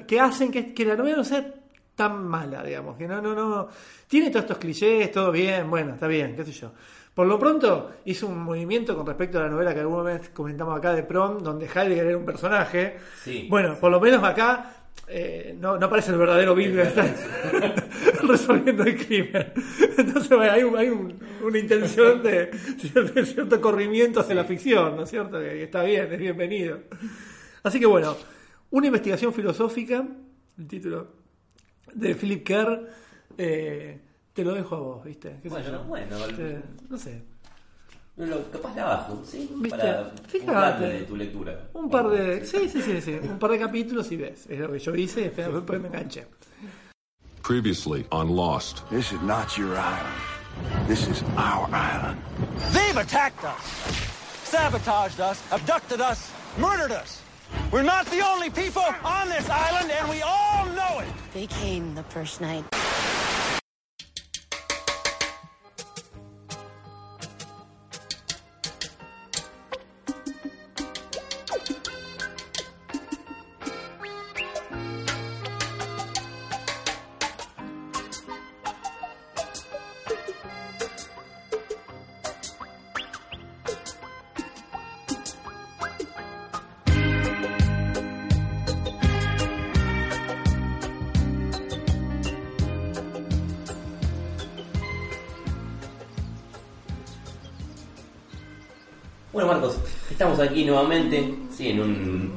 [0.08, 1.54] que hacen que, que la novela no sea
[1.96, 3.68] tan mala, digamos, que no, no, no.
[4.08, 6.72] Tiene todos estos clichés, todo bien, bueno, está bien, qué sé yo.
[7.14, 10.76] Por lo pronto hizo un movimiento con respecto a la novela que alguna vez comentamos
[10.76, 12.98] acá de Prom, donde Heidegger era un personaje.
[13.24, 13.46] Sí.
[13.48, 14.78] Bueno, por lo menos acá
[15.08, 17.14] eh, no, no aparece el verdadero Wittgenstein
[18.28, 19.54] resolviendo el crimen.
[19.98, 24.44] Entonces bueno, hay, un- hay un- una intención de cierto, de cierto corrimiento hacia la
[24.46, 25.40] ficción, ¿no es cierto?
[25.40, 26.80] Que, está bien, es bienvenido.
[27.64, 28.16] Así que bueno,
[28.72, 30.06] una investigación filosófica,
[30.58, 31.08] el título
[31.94, 32.90] de Philip Kerr,
[33.38, 34.00] eh,
[34.34, 35.38] te lo dejo a vos, ¿viste?
[35.44, 35.84] ¿Qué sé Bueno, yo?
[35.84, 36.18] bueno.
[36.40, 37.22] Eh, no sé.
[38.16, 39.50] No, lo- capaz la bajo, ¿sí?
[39.56, 39.78] ¿Viste?
[39.78, 40.86] Para Fíjate.
[40.86, 41.68] de tu lectura.
[41.74, 42.46] Un par de.
[42.46, 43.18] Sí, sí, sí, sí.
[43.24, 44.46] Un par de capítulos y ves.
[44.48, 46.26] Es lo que yo hice y después me enganché.
[47.44, 48.90] Previously on Lost.
[48.90, 50.22] This is not your island.
[50.88, 52.22] This is our island.
[52.72, 53.66] They've attacked us,
[54.46, 57.22] sabotaged us, abducted us, murdered us.
[57.70, 61.10] We're not the only people on this island, and we all know it.
[61.34, 62.64] They came the first night.
[100.24, 102.32] Estamos aquí nuevamente, sí, en un,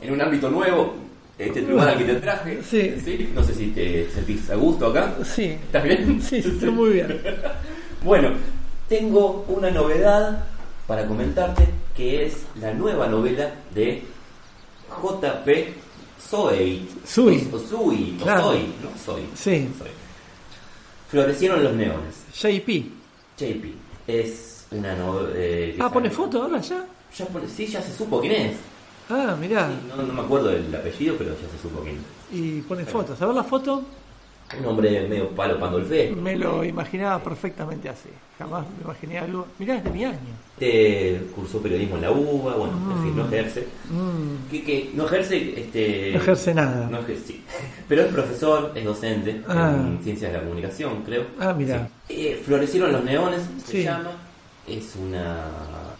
[0.00, 0.94] en un ámbito nuevo.
[1.36, 2.62] Este lugar al que te traje.
[2.62, 3.30] Sí.
[3.34, 5.16] No sé si te sentís a gusto acá.
[5.24, 5.46] Sí.
[5.46, 6.22] ¿Estás bien?
[6.22, 7.20] Sí, sí, estoy muy bien.
[8.04, 8.30] Bueno,
[8.88, 10.44] tengo una novedad
[10.88, 14.02] para comentarte que es la nueva novela de
[14.88, 15.72] J.P.
[16.18, 16.88] Soy.
[17.04, 17.48] Sui.
[17.52, 18.16] O, o Sui.
[18.20, 18.42] o Claro.
[18.42, 18.98] Soy, ¿no?
[19.04, 19.22] Soy.
[19.34, 19.68] Sí.
[19.78, 19.88] Soy.
[21.08, 22.24] Florecieron los neones.
[22.34, 22.68] JP.
[23.38, 23.64] JP.
[24.08, 25.84] Es una novela.
[25.86, 26.84] Ah, pone foto ahora ya.
[27.16, 28.56] Ya pone, sí, ya se supo quién es.
[29.10, 29.68] Ah, mirá.
[29.88, 32.38] No, no me acuerdo del apellido, pero ya se supo quién es.
[32.38, 33.20] Y pone fotos.
[33.20, 33.82] A ver la foto.
[34.58, 36.10] Un hombre medio palo pandolfé.
[36.14, 38.10] Me lo imaginaba perfectamente así.
[38.38, 39.46] Jamás me imaginé algo.
[39.58, 40.18] Mirá, es de mi año.
[40.60, 43.66] Este cursó periodismo en la UBA, bueno, en fin, no ejerce.
[44.50, 46.10] Que, que no ejerce, este.
[46.10, 46.12] Mm.
[46.14, 46.88] No ejerce nada.
[46.90, 47.44] No ejerce, sí.
[47.88, 49.74] Pero es profesor, es docente Ah.
[49.74, 51.24] en ciencias de la comunicación, creo.
[51.40, 51.88] Ah, mira.
[52.08, 52.14] Sí.
[52.28, 54.10] Eh, florecieron los neones, se llama.
[54.66, 55.44] Es una.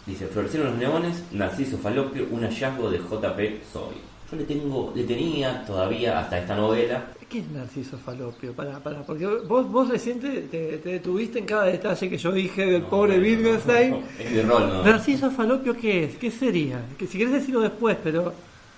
[0.05, 3.39] Dice, florecieron los neones, Narciso Falopio, un hallazgo de JP
[3.71, 3.95] Soy.
[4.31, 7.05] Yo le tengo, le tenía todavía hasta esta novela.
[7.29, 8.53] ¿Qué es Narciso Falopio?
[8.53, 12.31] Para, para, porque vos, vos recién te, te- te detuviste en cada detalle que yo
[12.31, 13.91] dije del pobre Wittgenstein.
[13.91, 14.83] No, es de rol, no.
[14.83, 16.15] Narciso Falopio, ¿qué es?
[16.17, 16.79] ¿Qué sería?
[16.97, 18.33] Que si querés decirlo después, pero.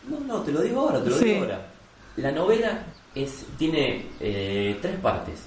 [0.09, 1.25] No, no, te lo digo ahora, te lo Sí.
[1.25, 1.67] digo ahora.
[2.17, 5.41] La novela es, tiene eh, tres partes.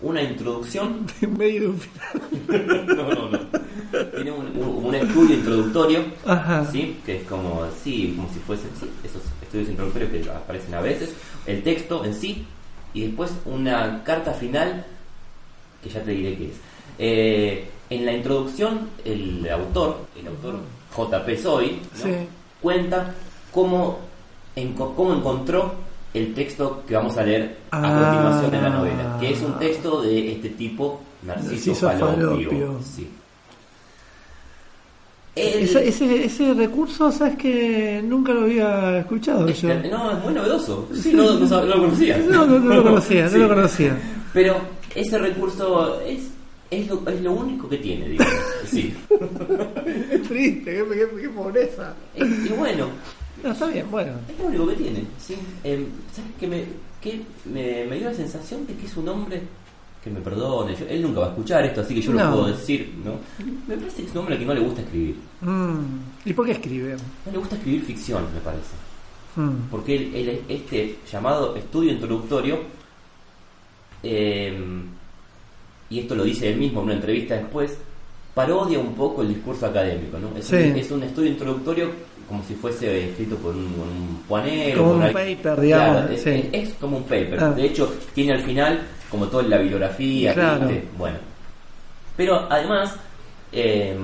[0.00, 1.06] Una introducción.
[1.20, 2.86] En medio de un final.
[2.96, 3.38] no, no, no.
[4.14, 6.64] Tiene un, estudio introductorio, Ajá.
[6.70, 6.98] ¿sí?
[7.04, 11.14] Que es como, sí, como si fuesen sí, esos estudios introductorios que aparecen a veces.
[11.46, 12.44] El texto en sí.
[12.94, 14.84] Y después una carta final,
[15.82, 16.54] que ya te diré qué es.
[16.98, 20.56] Eh, en la introducción, el autor, el autor
[20.92, 21.36] J.P.
[21.38, 22.02] Soy, ¿no?
[22.02, 22.10] Sí.
[22.60, 23.14] cuenta
[23.50, 23.98] cómo,
[24.56, 25.74] enco- cómo encontró
[26.14, 28.10] el texto que vamos a leer a Ah.
[28.12, 32.28] continuación de la novela, que es un texto de este tipo, Narciso, Narciso Falopio.
[32.50, 32.78] Falopio.
[32.84, 33.08] Sí.
[35.34, 39.68] Él- Ese, ese, ese recurso, sabes que nunca lo había escuchado yo.
[39.90, 40.88] no, es muy novedoso.
[40.94, 42.18] Sí, no, no sab- no lo conocía.
[42.18, 43.36] No, no, no lo conocía, Sí.
[43.38, 43.96] no lo conocía.
[44.34, 44.56] Pero
[44.94, 46.28] ese recurso es,
[46.70, 48.34] es, lo, es lo único que tiene, digamos.
[48.66, 48.94] Sí.
[50.10, 51.94] Es triste, qué, qué- qué pobreza.
[52.16, 52.86] Y bueno,
[53.42, 54.12] No, está bien, bueno.
[54.28, 55.34] Es lo único que tiene, ¿sí?
[55.64, 56.46] Eh, ¿Sabes qué?
[56.46, 56.64] Me,
[57.00, 59.40] que me, me dio la sensación de que es un hombre
[60.02, 60.74] que me perdone.
[60.74, 62.24] yo- él nunca va a escuchar esto, así que yo No.
[62.24, 63.12] lo puedo decir, ¿no?
[63.68, 65.16] Me parece que es un hombre que no le gusta escribir.
[65.40, 65.78] Mm,
[66.24, 66.96] ¿Y por qué escribe?
[67.26, 68.74] No le gusta escribir ficción, me parece.
[69.36, 72.58] Mm, Porque él, él- este llamado estudio introductorio,
[74.02, 74.60] eh,
[75.90, 77.76] y esto lo dice él mismo en una entrevista después,
[78.34, 80.36] parodia un poco el discurso académico, ¿no?
[80.36, 80.56] Es, Sí.
[80.56, 81.90] un, es un estudio introductorio
[82.28, 84.78] como si fuese escrito por un, un puanero.
[84.82, 86.30] Como un paper, digamos, Claro, es, sí.
[86.30, 87.38] es- es como un paper.
[87.42, 87.50] Ah.
[87.50, 90.34] De hecho, tiene al final como toda la bibliografía.
[90.98, 91.18] Bueno.
[92.16, 92.94] Pero además,
[93.52, 93.94] eh,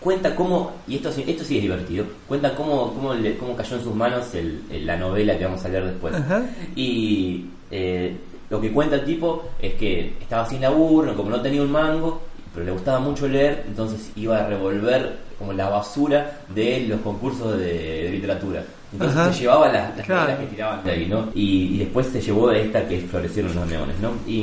[0.00, 3.76] cuenta cómo, y esto, sí- esto sí es divertido, cuenta cómo, cómo, le- cómo cayó
[3.76, 6.14] en sus manos el- el- la novela que vamos a leer después.
[6.14, 6.42] Ajá.
[6.76, 8.16] Y eh,
[8.50, 12.22] lo que cuenta el tipo es que estaba sin laburo, como no tenía un mango,
[12.54, 17.58] pero le gustaba mucho leer, entonces iba a revolver como la basura de los concursos
[17.58, 18.64] de, de literatura.
[18.92, 19.32] Entonces Ajá.
[19.32, 20.38] se llevaba las, las Claro.
[20.38, 21.28] que tiraban de ahí, ¿no?
[21.34, 24.12] Y, y después se llevó esta que florecieron los neones, ¿no?
[24.26, 24.42] Y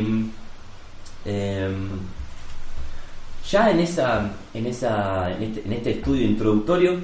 [1.26, 1.90] em,
[3.50, 6.98] ya en esa, en esa, en este, en este estudio introductorio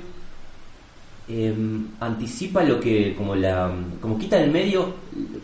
[1.28, 3.72] em, anticipa lo que como la
[4.02, 4.94] como quita del medio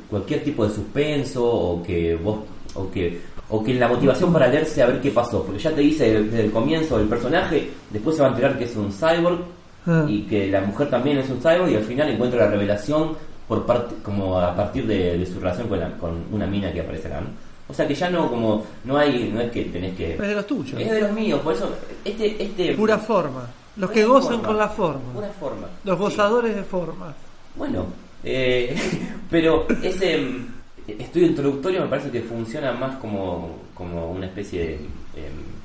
[0.09, 2.39] cualquier tipo de suspenso o que vos
[2.75, 5.81] o que o que la motivación para leer sea ver qué pasó porque ya te
[5.81, 9.39] dice desde, el comienzo del personaje después se va a enterar que es un cyborg
[9.87, 10.03] Ah.
[10.09, 13.11] y que la mujer también es un cyborg y al final encuentra la revelación
[13.47, 16.81] por parte como a partir de, de su relación con, la- con una mina que
[16.81, 17.27] aparecerá ¿no?
[17.67, 20.33] o sea que ya no como no hay no es que tenés que Es de
[20.33, 20.81] los tuyos.
[20.81, 21.69] es de los míos por eso
[22.03, 23.47] este este Pura forma.
[23.77, 24.47] Los que gozan forma.
[24.47, 25.13] con la forma.
[25.13, 26.01] pura forma Los Sí.
[26.03, 27.13] gozadores de forma.
[27.55, 27.85] Bueno,
[28.23, 28.75] eh,
[29.29, 30.47] pero ese mm,
[30.87, 34.83] estudio introductorio me parece que funciona más como, como una especie de, em,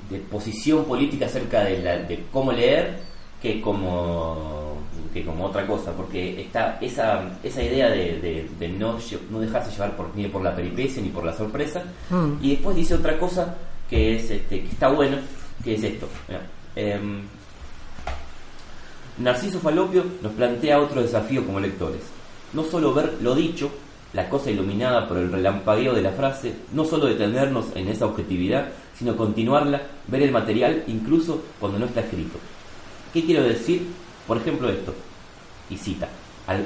[0.09, 2.97] de posición política acerca de, la, de cómo leer
[3.41, 4.71] que como
[5.13, 8.97] que como otra cosa, porque está esa, esa idea de, de- de no,
[9.39, 12.33] dejarse llevar por, ni por la peripecia ni por la sorpresa, Mm.
[12.41, 13.55] y después dice otra cosa
[13.89, 15.17] que es este, que está bueno,
[15.63, 16.07] que es esto.
[16.77, 17.21] Em,
[19.17, 22.01] Narciso Falopio nos plantea otro desafío como lectores.
[22.53, 23.69] No solo ver lo dicho,
[24.13, 28.69] la cosa iluminada por el relampagueo de la frase, no solo detenernos en esa objetividad,
[28.97, 32.37] sino continuarla, ver el material incluso cuando no está escrito.
[33.13, 33.87] ¿Qué quiero decir?
[34.27, 34.93] Por ejemplo esto,
[35.69, 36.09] y cita,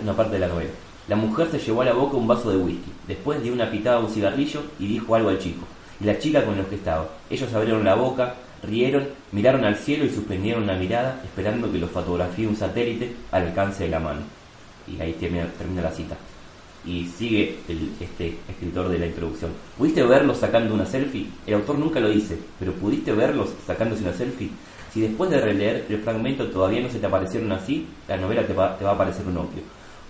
[0.02, 0.72] una parte de la novela.
[1.08, 3.98] La mujer se llevó a la boca un vaso de whisky, después dio una pitada
[3.98, 5.66] a un cigarrillo y dijo algo al chico.
[6.02, 7.08] Y la chica con los que estaba.
[7.30, 11.92] Ellos abrieron la boca, rieron, miraron al cielo y suspendieron la mirada, esperando que los
[11.92, 14.22] fotografíe un satélite al alcance de la mano.
[14.88, 16.18] Y ahí termina, termina la cita.
[16.86, 19.52] Y sigue el- este escritor de la introducción.
[19.78, 21.28] ¿Pudiste verlos sacando una selfie?
[21.48, 24.50] El autor nunca lo dice, pero ¿pudiste verlos sacándose una selfie?
[24.94, 28.54] Si después de releer el fragmento todavía no se te aparecieron así, la novela te
[28.54, 29.62] va, te va a parecer un opio.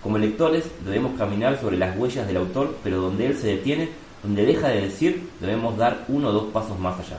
[0.02, 3.88] Como lectores debemos caminar sobre las huellas del autor, pero donde él se detiene,
[4.22, 7.16] donde deja de decir, debemos dar uno o dos pasos más allá.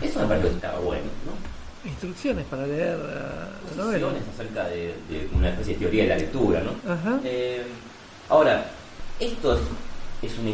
[0.00, 1.88] Eso me parece que está bueno, ¿no?
[1.90, 3.98] Instrucciones para leer eh, la novela.
[3.98, 6.92] Discusiones acerca de, de una especie de teoría de la lectura, ¿no?
[6.92, 7.20] Ajá.
[7.24, 7.62] Eh,
[8.28, 8.70] ahora,
[9.20, 9.60] esto es,
[10.22, 10.50] es, una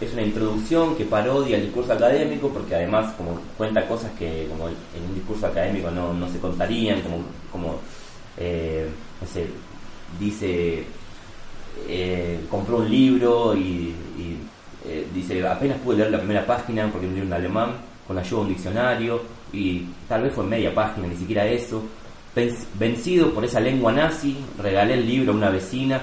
[0.00, 4.68] es una introducción que parodia el discurso académico, porque además como cuenta cosas que como
[4.68, 4.74] en
[5.08, 7.18] un discurso académico no, no se contarían, como,
[7.50, 7.80] como
[8.38, 8.88] eh,
[9.20, 9.46] no sé,
[10.18, 10.84] dice,
[11.88, 13.94] eh, compró un libro y,
[14.84, 17.70] eh, dice, apenas pude leer la primera página porque es un libro en alemán,
[18.06, 21.82] con ayuda de un diccionario, y tal vez fue media página, ni siquiera eso.
[22.34, 26.00] Ven- Vencido por esa lengua nazi, regalé el libro a una vecina.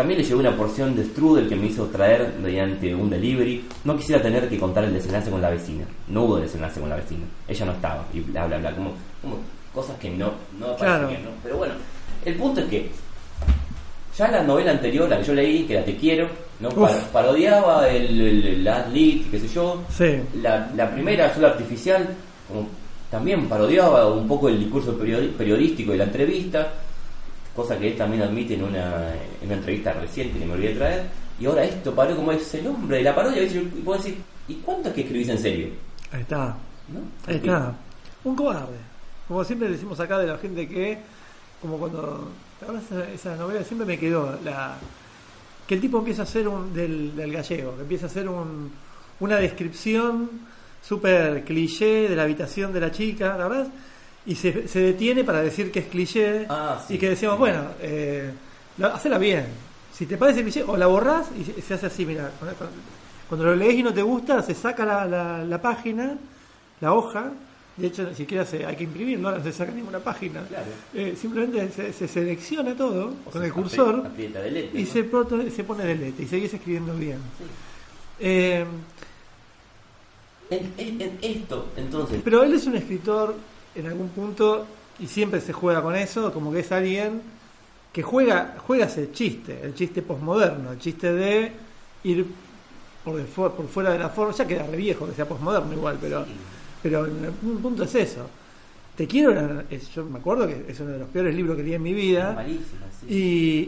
[0.00, 3.62] También le llevé una porción de strudel que me hizo traer mediante un delivery.
[3.84, 5.84] No quisiera tener que contar el desenlace con la vecina.
[6.08, 7.26] No hubo desenlace con la vecina.
[7.46, 8.06] Ella no estaba.
[8.14, 8.74] Y bla, bla, bla.
[8.74, 9.36] Como, como
[9.74, 11.02] cosas que no, no Claro.
[11.04, 11.30] aparecen, ¿no?
[11.42, 11.74] Pero bueno,
[12.24, 12.90] el punto es que
[14.16, 16.28] ya la novela anterior, la que yo leí, que era Te quiero,
[16.60, 16.70] ¿no?
[16.70, 16.90] Uf.
[17.12, 19.82] Parodiaba el, el, el qué sé yo.
[19.94, 20.16] Sí.
[20.40, 22.08] La, la primera, Sol Artificial,
[22.48, 22.66] como
[23.10, 26.72] también parodiaba un poco el discurso periodístico de la entrevista,
[27.54, 30.74] cosa que él también admite en una, en una entrevista reciente que me olvidé de
[30.76, 31.04] traer.
[31.38, 33.42] Y ahora esto paró como es el hombre de la parodia.
[33.42, 33.48] Y
[33.84, 35.68] puedo decir, ¿y cuánto es que escribís en serio?
[36.12, 36.56] Ahí está.
[36.88, 37.00] ¿No?
[37.26, 37.74] Ahí está.
[38.24, 38.76] Un cobarde.
[39.26, 40.98] Como siempre decimos acá de la gente que,
[41.62, 42.28] como cuando.
[42.58, 43.64] ¿te acuerdas esa, esa novela?
[43.64, 44.76] Siempre me quedó la.
[45.66, 46.74] Que el tipo empieza a hacer un.
[46.74, 48.70] del, del gallego, que empieza a hacer un,
[49.20, 50.28] una descripción
[50.82, 53.68] súper cliché de la habitación de la chica, ¿la verdad?
[54.26, 56.46] Y se, se detiene para decir que es cliché.
[56.48, 57.38] Ah, sí, y que decimos, sí.
[57.38, 58.30] bueno, eh,
[58.78, 59.46] la- hacela bien.
[59.92, 62.30] Si te parece cliché, o la borrás y se, se hace así, mira.
[63.28, 66.16] Cuando lo lees y no te gusta, se saca la, la, la página,
[66.80, 67.30] la hoja.
[67.76, 70.42] De hecho, ni siquiera se, hay que imprimirlo, no se saca ninguna página.
[70.46, 70.66] Claro.
[70.92, 74.90] Eh, simplemente se, se selecciona todo O con el cursor apri- aprieta delete, y ¿no?
[74.90, 77.18] se, proto- se pone delete y seguís escribiendo bien.
[78.18, 78.64] Eh,
[80.50, 83.36] En, en- en esto, entonces, pero él es un escritor
[83.74, 84.66] en algún punto
[84.98, 87.22] y siempre se juega con eso, como que es alguien
[87.92, 91.52] que juega, juega ese chiste, el chiste posmoderno, el chiste de
[92.04, 92.24] ir
[93.04, 95.72] por, de fu- por fuera de la forma, ya queda re viejo que sea posmoderno
[95.72, 96.24] igual, pero,
[96.82, 98.28] pero en algún punto es eso.
[98.96, 99.32] Te quiero,
[99.94, 102.32] yo me acuerdo que es uno de los peores libros que leí en mi vida.
[102.34, 103.14] malísimo, sí.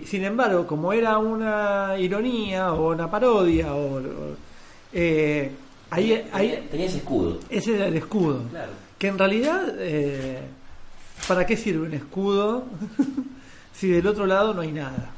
[0.03, 4.36] Y sin embargo, como era una ironía o una parodia, o, o-
[4.92, 5.50] eh,
[5.90, 7.38] ahí, tenía, ahí tenía ese escudo.
[7.48, 8.42] ese era el escudo.
[8.50, 8.72] Claro.
[9.03, 10.38] Que en realidad, eh,
[11.26, 12.62] ¿para qué sirve un escudo
[13.74, 15.11] si del otro lado no hay nada?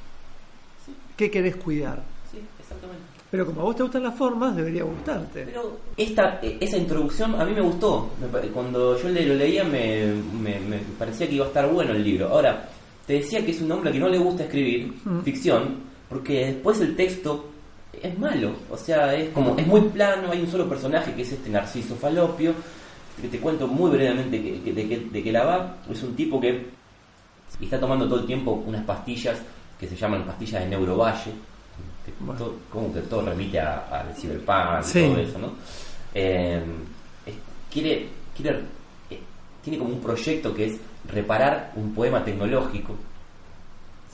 [1.15, 2.03] ¿Qué querés cuidar?
[2.33, 3.03] Sí, exactamente.
[3.31, 5.43] Pero como a vos te gustan las formas, debería gustarte.
[5.45, 8.09] Pero esta, eh, esa introducción a mí me gustó.
[8.55, 10.07] Cuando yo lo leía me,
[10.41, 12.29] me- me parecía que iba a estar bueno el libro.
[12.29, 12.67] Ahora,
[13.07, 15.77] te decía que es un hombre que no le gusta escribir ficción,
[16.09, 17.51] porque después el texto
[18.03, 18.53] es malo.
[18.71, 21.97] O sea, es como es muy plano, hay un solo personaje que es este Narciso
[21.97, 22.55] Falopio,
[23.21, 25.77] que te cuento muy brevemente que- que- de, qué- de qué la va.
[25.91, 26.67] Es un tipo que
[27.61, 29.39] está tomando todo el tiempo unas pastillas
[29.79, 31.31] que se llaman pastillas de Neurovalle,
[32.05, 32.39] que Bueno.
[32.39, 34.15] todo- como que todo remite a- al
[34.83, 35.01] y Sí.
[35.09, 35.53] todo eso, ¿no?
[36.15, 36.63] Eh,
[37.27, 37.35] es-
[37.71, 38.61] quiere, quiere,
[39.11, 39.21] eh,
[39.63, 42.95] tiene como un proyecto que es reparar un poema tecnológico,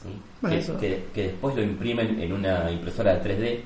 [0.03, 0.09] ¿sí?
[0.41, 3.65] Bueno, que, que- que después lo imprimen en una impresora de 3D,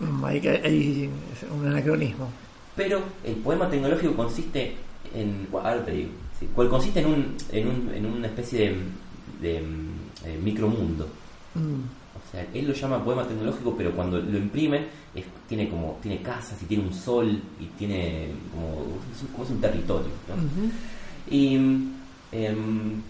[0.00, 2.28] Mm, que- ahí es un anacronismo.
[2.76, 4.74] Pero el poema tecnológico consiste
[5.14, 8.76] en, ahora te digo, sí, cual consiste en, un, en, un- en una especie de,
[9.48, 11.06] de, eh, micromundo.
[11.54, 11.82] Mm.
[12.14, 16.22] O sea, él lo llama poema tecnológico, pero cuando lo imprimen es- tiene como tiene
[16.22, 20.08] casas y tiene un sol y tiene como es un, como es un territorio.
[20.28, 20.34] ¿no?
[21.30, 21.56] Y
[22.32, 23.02] em,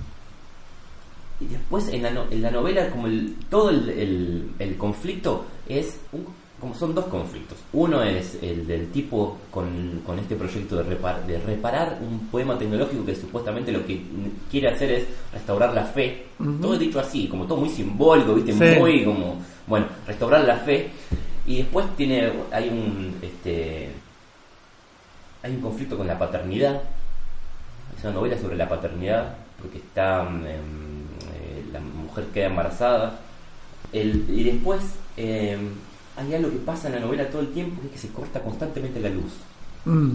[1.41, 5.45] y después en la, no- en la novela como el, todo el, el- el conflicto
[5.69, 6.27] es un-
[6.63, 7.59] como son dos conflictos.
[7.73, 12.57] Uno es el del tipo con, con este proyecto de, repar- de reparar un poema
[12.57, 14.01] tecnológico que supuestamente lo que
[14.49, 16.27] quiere hacer es restaurar la fe.
[16.61, 18.53] Todo dicho así, como todo muy simbólico, ¿viste?
[18.53, 18.79] Sí.
[18.79, 20.91] Muy como, bueno, restaurar la fe.
[21.49, 23.91] Y después tiene, hay un, este,
[25.43, 26.81] hay un conflicto con la paternidad.
[27.99, 33.19] Es una novela sobre la paternidad, porque está mm, em, eh, la mujer queda embarazada.
[33.93, 34.81] El- y después
[35.17, 35.71] em,
[36.17, 38.41] hay algo que pasa en la novela todo el tiempo, que es que se corta
[38.43, 39.33] constantemente la luz.
[39.85, 40.11] Mm.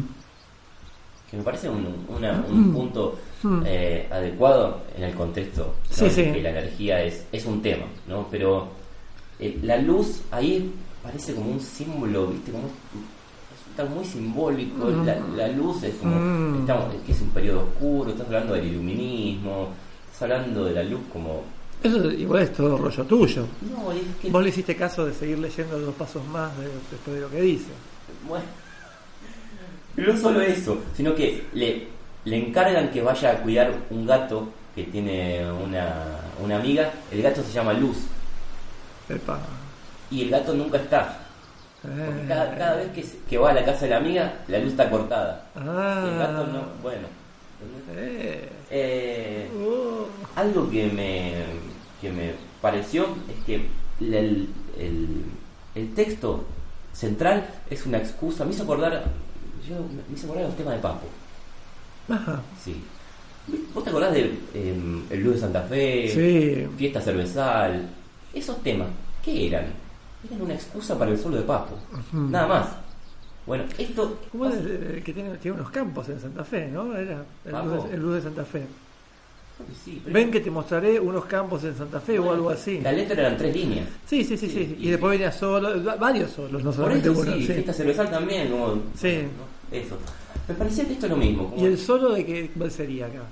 [1.30, 3.20] Que me parece un, una- un punto
[3.66, 5.74] eh, adecuado en el contexto.
[5.90, 5.96] ¿no?
[5.96, 6.24] Sí, En sí.
[6.32, 8.28] Que la energía es, es un tema, ¿no?
[8.32, 8.70] Pero
[9.40, 10.72] eh, la luz ahí
[11.04, 12.52] parece como un símbolo, ¿viste?
[12.54, 12.70] Como
[13.52, 14.90] resulta muy simbólico.
[14.90, 16.16] La, la luz es como.
[16.16, 16.60] Mm.
[16.62, 19.70] Estamos, que es un periodo oscuro, estás hablando del iluminismo,
[20.06, 21.44] estás hablando de la luz como.
[21.84, 23.46] Eso igual es todo rollo tuyo.
[23.62, 24.30] No, es que.
[24.30, 27.42] Vos le hiciste caso de seguir leyendo dos pasos más de- después de lo que
[27.42, 27.70] dice.
[28.28, 28.46] Bueno,
[29.96, 31.88] pero no solo eso, sino que le,
[32.26, 36.04] le encargan que vaya a cuidar un gato que tiene una,
[36.44, 36.92] una amiga.
[37.12, 37.98] El gato se llama Luz
[39.10, 39.40] Epa.
[40.12, 41.20] y el gato nunca está.
[41.82, 42.26] Porque Eh.
[42.28, 44.90] cada, cada vez que, que va a la casa de la amiga, la luz está
[44.90, 45.46] cortada.
[45.56, 46.06] Ah.
[46.12, 47.08] El gato no, bueno.
[47.96, 48.50] Eh.
[48.70, 50.06] Eh, Oh.
[50.36, 51.34] algo que me,
[52.02, 53.56] que me pareció es que
[54.00, 55.24] el, el-
[55.76, 56.44] el texto
[56.94, 58.44] central es una excusa.
[58.46, 59.04] Me hizo acordar,
[59.68, 59.76] yo,
[60.10, 61.08] me hizo acordar los temas de Papo.
[62.10, 62.42] Ajá.
[62.64, 62.82] Sí.
[63.74, 66.10] ¿Vos te acordás de em, El Blues de Santa Fe?
[66.10, 66.68] Sí.
[66.78, 67.88] Fiesta Cervezal.
[68.34, 68.88] Esos temas,
[69.24, 69.66] ¿qué eran?
[70.28, 71.76] Eran una excusa para el solo de Papo.
[72.12, 72.68] Nada más.
[73.46, 74.20] Bueno, esto.
[74.32, 74.68] ¿Cómo es el,
[74.98, 76.94] el que tiene, tiene unos campos en Santa Fe, no?
[76.96, 77.68] Era el Papo.
[77.70, 78.64] luz, de, el luz de Santa Fe.
[79.84, 82.80] Sí, pero- Ven que te mostraré unos campos en Santa Fe o algo así.
[82.82, 83.88] La letra eran tres líneas.
[84.06, 84.78] Sí, sí, sí, sí.
[84.80, 87.34] y- Y después venía solo, va- varios solos, no Por solamente eso uno.
[87.34, 87.46] sí.
[87.46, 88.50] Fiesta Cervezal también.
[88.50, 89.20] Como, Sí.
[89.72, 89.98] Eso.
[90.48, 91.54] Me parecía que esto es lo mismo.
[91.58, 93.24] ¿Y el solo de qué cuál sería acá?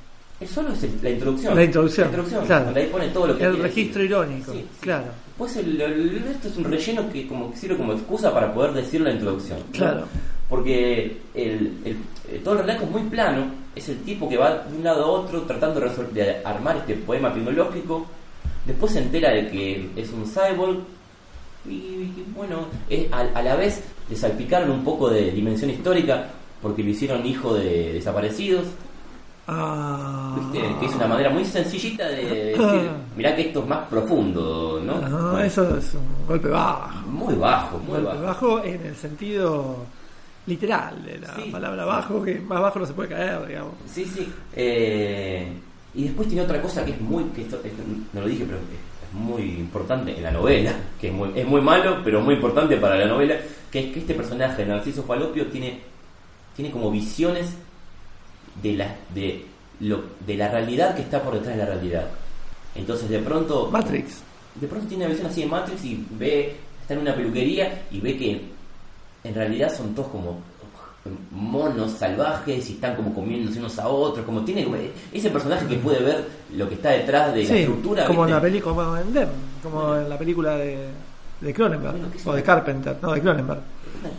[0.42, 1.56] el solo es el- la introducción.
[1.56, 2.66] La introducción, La introducción, claro.
[2.66, 4.12] donde ahí pone todo lo que El registro decir.
[4.12, 5.06] irónico, Sí, claro.
[5.38, 8.74] Pues el, el resto es un relleno que como que sirve como excusa para poder
[8.74, 9.60] decir la introducción.
[9.60, 9.72] ¿no?
[9.72, 10.06] Claro.
[10.50, 11.98] Porque el, el-
[12.30, 13.46] eh, todo el relato es muy plano,
[13.76, 16.96] es el tipo que va de un lado a otro tratando de, de armar este
[16.96, 18.06] poema tecnológico,
[18.66, 20.78] después se entera de que es un cyborg
[21.68, 26.28] y, y, bueno, es- a, a la vez le salpicaron un poco de dimensión histórica
[26.62, 28.66] porque lo hicieron hijo de desaparecidos,
[29.48, 30.36] Ah.
[30.40, 30.68] ¿viste?
[30.80, 34.94] que es una manera muy sencillita de decir, mirá que esto es más profundo, ¿no?
[34.94, 37.06] Ah, Bueno, eso es un golpe bajo.
[37.08, 38.24] Muy bajo, muy golpe bajo.
[38.24, 39.76] bajo en el sentido
[40.48, 41.90] literal de la Sí, palabra sí.
[41.90, 43.74] bajo, que más bajo no se puede caer, digamos.
[43.88, 44.28] Sí, sí.
[44.56, 45.52] Eh,
[45.94, 47.82] y después tiene otra cosa que es muy, que esto, esto
[48.14, 51.46] no lo dije, pero es, es muy importante en la novela, que es muy, es
[51.48, 53.36] muy malo, pero muy importante para la novela,
[53.72, 55.80] que es que este personaje, Narciso Falopio, tiene,
[56.56, 57.56] tiene como visiones
[58.62, 59.46] de la, de,
[59.80, 62.08] lo, de la realidad que está por detrás de la realidad.
[62.76, 63.70] Entonces de pronto...
[63.72, 64.22] Matrix.
[64.56, 68.00] De pronto tiene una visión así de Matrix y ve, está en una peluquería y
[68.00, 68.42] ve que
[69.26, 70.40] en realidad son todos como
[71.32, 74.66] monos salvajes y están como comiéndose unos a otros, como tiene
[75.14, 78.06] ese personaje que puede ver lo que está detrás de la Sí, estructura.
[78.06, 79.30] como en la película, como en Dem,
[79.62, 80.88] como en la película de,
[81.42, 82.42] de Cronenberg, Bueno, ¿qué es o de?
[82.44, 83.60] Carpenter, no, de Cronenberg.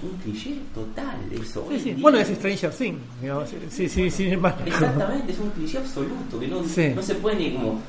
[0.02, 1.66] Un cliché total eso.
[1.70, 1.94] Sí, sí.
[1.98, 4.58] Bueno, es Stranger Things, digamos, sí, sí, embargo.
[4.66, 7.80] Exactamente, es un cliché absoluto, que no, no se puede ni como...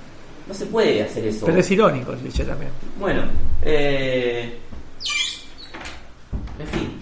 [0.48, 1.46] No se puede hacer eso.
[1.46, 2.72] Pero es irónico el cliché también.
[3.00, 3.24] Bueno,
[3.64, 4.58] eh,
[6.60, 6.97] En fin.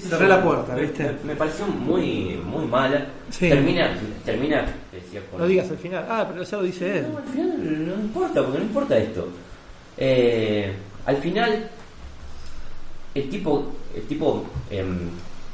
[0.00, 1.04] Cerré la puerta, ¿viste?
[1.22, 3.06] Me, me pareció muy, muy mala.
[3.30, 3.48] Sí.
[3.48, 6.04] Termina, termina, decía, con- No digas el final.
[6.08, 7.06] Ah, pero ya lo dice él.
[7.12, 9.28] No, al final no importa, porque no importa esto.
[9.96, 10.72] Eh,
[11.06, 11.70] al final,
[13.14, 15.10] el tipo, el tipo em,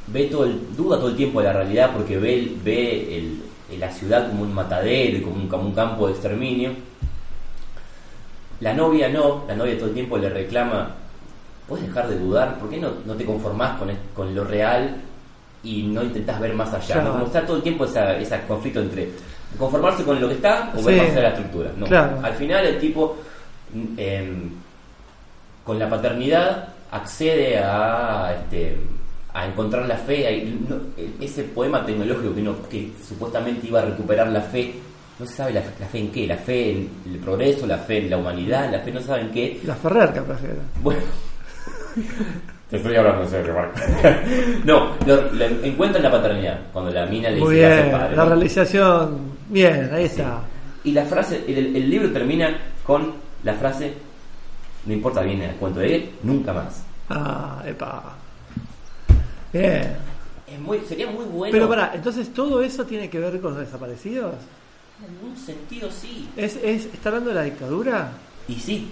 [0.07, 3.41] ve todo el, duda todo el tiempo de la realidad porque ve, ve el-
[3.78, 6.70] la ciudad como un matadero y como un, como un campo de exterminio.
[8.61, 10.95] La novia no, la novia todo el tiempo le reclama,
[11.71, 14.97] puedes dejar de dudar, ¿por qué no, no te conformás con, con lo real
[15.62, 16.95] y no intentás ver más allá?
[16.95, 17.05] Claro.
[17.05, 17.12] ¿no?
[17.14, 19.09] Como está todo el tiempo esa- ese conflicto entre
[19.59, 21.01] conformarse con lo que está o ver Sí.
[21.01, 21.71] más allá de la estructura.
[21.77, 21.87] No.
[21.87, 22.18] Claro.
[22.23, 23.16] Al final el tipo,
[23.73, 24.51] mm, em,
[25.64, 28.77] con la paternidad, accede a, este,
[29.33, 30.53] a encontrar la fe.
[30.68, 30.77] No,
[31.21, 34.75] ese poema tecnológico que, no- que supuestamente iba a recuperar la fe,
[35.21, 37.99] no se sabe la, la fe en qué, la fe en el progreso, la fe
[37.99, 39.61] en la humanidad, la fe no saben qué.
[39.64, 40.55] La Ferrer capaz era.
[40.83, 41.01] Bueno.
[42.70, 43.80] Te estoy hablando en serio, Marco.
[44.64, 47.91] no, lo, lo encuentran la paternidad, cuando la mina le Muy dice que bien.
[47.91, 48.16] padre.
[48.16, 48.28] La ¿no?
[48.30, 49.18] realización.
[49.49, 50.41] Bien, ahí está.
[50.84, 53.12] Y la frase, el, el libro termina con
[53.43, 53.93] la frase,
[54.86, 56.82] no importa bien el cuento de él, nunca más.
[57.09, 58.14] Ah, epa.
[59.53, 59.97] Bien.
[60.47, 61.53] Es muy, sería muy bueno.
[61.53, 64.34] Pero pará, entonces todo eso tiene que ver con los desaparecidos.
[65.05, 66.28] En algún sentido sí.
[66.36, 68.11] ¿Es, es, ¿Está hablando de la dictadura?
[68.49, 68.91] Y sí.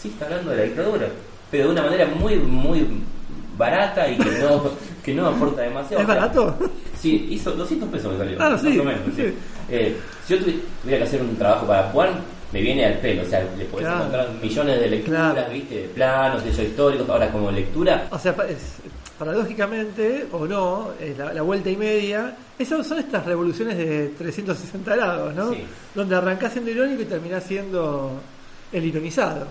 [0.00, 1.08] Sí está hablando de la dictadura.
[1.50, 2.86] Pero de una manera muy, muy
[3.56, 4.62] barata y que no,
[5.04, 6.02] que no aporta demasiado.
[6.02, 6.56] ¿Es barato?
[6.98, 8.36] Sí, hizo 200 pesos me salió.
[8.40, 9.00] Ah, más sí, o menos.
[9.16, 9.22] sí.
[9.22, 9.34] sí.
[9.70, 9.96] Eh,
[10.26, 12.10] si yo tuvi- tuviera que hacer un trabajo para Juan,
[12.52, 13.22] me viene al pelo.
[13.22, 13.98] O sea, le podés Claro.
[14.00, 15.52] encontrar millones de lecturas, Claro.
[15.52, 15.74] ¿viste?
[15.74, 17.08] De planos, de históricos.
[17.08, 18.76] Ahora, como lectura, O sea, es-
[19.18, 24.96] paradójicamente, o no, es la, la vuelta y media, esas son estas revoluciones de 360
[24.96, 25.52] grados, ¿no?
[25.52, 25.62] Sí.
[25.94, 28.12] Donde arrancás siendo irónico y terminás siendo
[28.72, 29.46] el ironizado,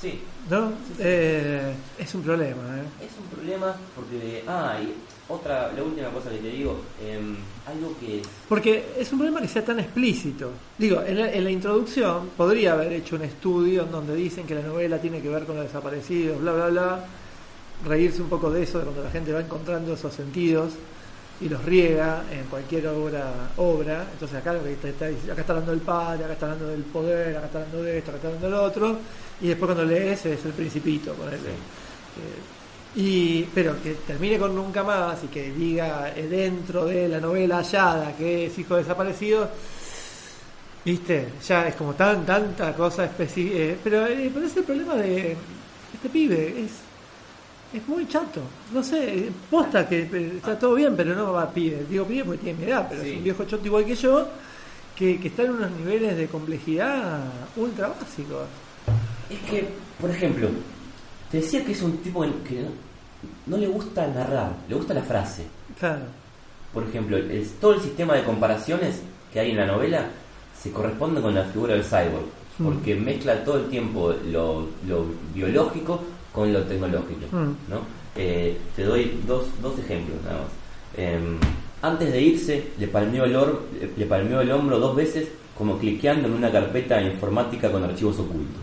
[0.00, 0.20] sí,
[0.50, 0.68] ¿no?
[0.68, 0.94] Sí, sí.
[1.00, 3.04] Eh, es un problema, ¿eh?
[3.06, 4.44] Es un problema porque.
[4.46, 4.94] Ah, y
[5.28, 7.36] otra, la última cosa que te digo, em,
[7.66, 8.22] algo que.
[8.48, 10.50] Porque es un problema que sea tan explícito.
[10.78, 14.54] Digo, en la, en la introducción podría haber hecho un estudio en donde dicen que
[14.54, 17.04] la novela tiene que ver con los desaparecidos, bla, bla, bla.
[17.84, 20.72] Reírse un poco de eso, de cuando la gente va encontrando esos sentidos
[21.38, 23.50] y los riega en cualquier obra.
[23.58, 24.06] obra.
[24.12, 26.68] Entonces acá, lo que te está diciendo- acá está hablando del padre, acá está hablando
[26.68, 28.98] del poder, acá está hablando de esto, acá está hablando del otro.
[29.40, 31.36] Y después cuando lees es el principito, ponele.
[31.36, 37.20] Eh, y, pero que termine con nunca más y que diga eh, dentro de la
[37.20, 39.50] novela hallada que es hijo desaparecido,
[40.84, 43.74] viste, ya es como tan tanta cosa específica.
[43.84, 45.36] pero, eh, pero es el problema de
[45.92, 46.70] este pibe, es,
[47.74, 48.40] es muy chato.
[48.72, 51.84] No sé, eh, posta que eh, está todo bien, pero no va pibe.
[51.90, 53.10] Digo pibe porque tiene mi edad, pero Sí.
[53.10, 54.26] es un viejo choto igual que yo,
[54.96, 57.24] que, que está en unos niveles de complejidad
[57.56, 58.46] ultra básicos.
[59.30, 59.66] Es que,
[60.00, 60.48] por ejemplo,
[61.30, 62.68] te decía que es un tipo que no,
[63.46, 65.44] no le gusta narrar, le gusta la frase.
[65.78, 66.02] Claro.
[66.72, 69.00] Por ejemplo, el- todo el sistema de comparaciones
[69.32, 70.06] que hay en la novela
[70.60, 72.26] se corresponde con la figura del cyborg,
[72.58, 72.64] Mm.
[72.64, 75.04] porque mezcla todo el tiempo lo, lo
[75.34, 76.00] biológico
[76.32, 77.26] con lo tecnológico.
[77.32, 77.70] Mm.
[77.70, 77.80] ¿no?
[78.16, 80.48] Eh, te doy dos, dos ejemplos nada más.
[80.96, 81.36] Em,
[81.82, 83.62] antes de irse, le palmeó, el or-
[83.96, 88.62] le palmeó el hombro dos veces, como cliqueando en una carpeta informática con archivos ocultos.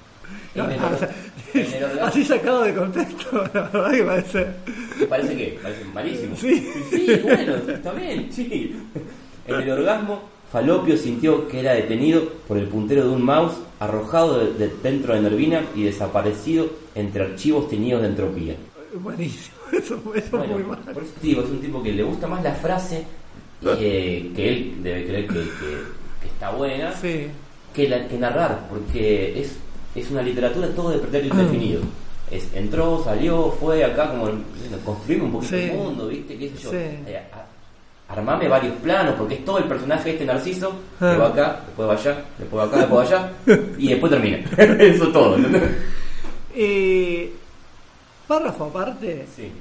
[0.55, 4.45] Ah, o sea, así sacado de contexto, la verdad que parece.
[5.09, 6.35] Parece que, parece malísimo.
[6.35, 6.69] Sí.
[6.91, 8.75] Sí, bueno, está bien, sí.
[9.47, 14.39] En el orgasmo, Falopio sintió que era detenido por el puntero de un mouse, arrojado
[14.45, 18.55] de- de- dentro de Nervina y desaparecido entre archivos teñidos de entropía.
[18.93, 20.79] Buenísimo, eso, eso es Bueno, muy mal.
[20.93, 23.03] por eso digo, es un tipo que le gusta más la frase,
[23.79, 25.83] eh, que él debe creer que, que-
[26.21, 27.25] que está buena, Sí,
[27.73, 29.57] que, la, que narrar, porque es,
[29.95, 31.41] es una literatura todo de pretérito Ah.
[31.41, 31.81] indefinido.
[32.31, 34.29] Es, entró, salió, fue acá, como
[34.83, 35.63] construimos un poquito Sí.
[35.63, 36.37] el mundo, ¿viste?
[36.37, 36.69] ¿Qué sé yo?
[36.71, 36.77] Sí.
[36.77, 41.17] Eh, a- armame varios planos, porque es todo el personaje este narciso, que Ah.
[41.17, 43.31] va acá, después va allá, después va acá, después va allá,
[43.77, 44.37] y después termina.
[44.57, 45.63] Eso todo, ¿entendés?
[46.55, 47.31] Eh,
[48.27, 49.51] párrafo aparte, Sí.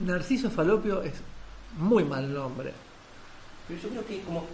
[0.00, 1.14] Narciso Falopio es
[1.78, 2.72] muy mal nombre.
[3.68, 4.44] Pero yo creo que como...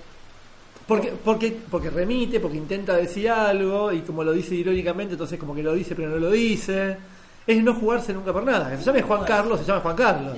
[0.95, 5.55] Porque, porque, porque remite, porque intenta decir algo y como lo dice irónicamente, entonces como
[5.55, 6.97] que lo dice pero no lo dice.
[7.47, 8.71] Es no jugarse nunca por nada.
[8.71, 10.37] Que se llame Juan Carlos, se llama Juan Carlos.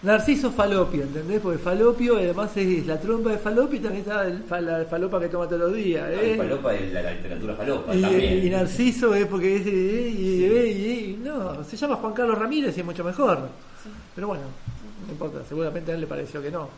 [0.00, 1.40] Narciso Falopio, ¿entendés?
[1.40, 5.26] Porque Falopio además es la trompa de Falopio y también está el, la falopa que
[5.28, 6.08] toma todos los días.
[6.08, 6.36] No, ¿eh?
[6.36, 8.46] falopa de la, la literatura falopa Y, también.
[8.46, 9.66] y Narciso es porque es.
[9.66, 13.40] eh, y- y- y- no, se llama Juan Carlos Ramírez y es mucho mejor.
[14.14, 14.44] Pero bueno,
[15.06, 16.68] no importa, seguramente a él le pareció que no.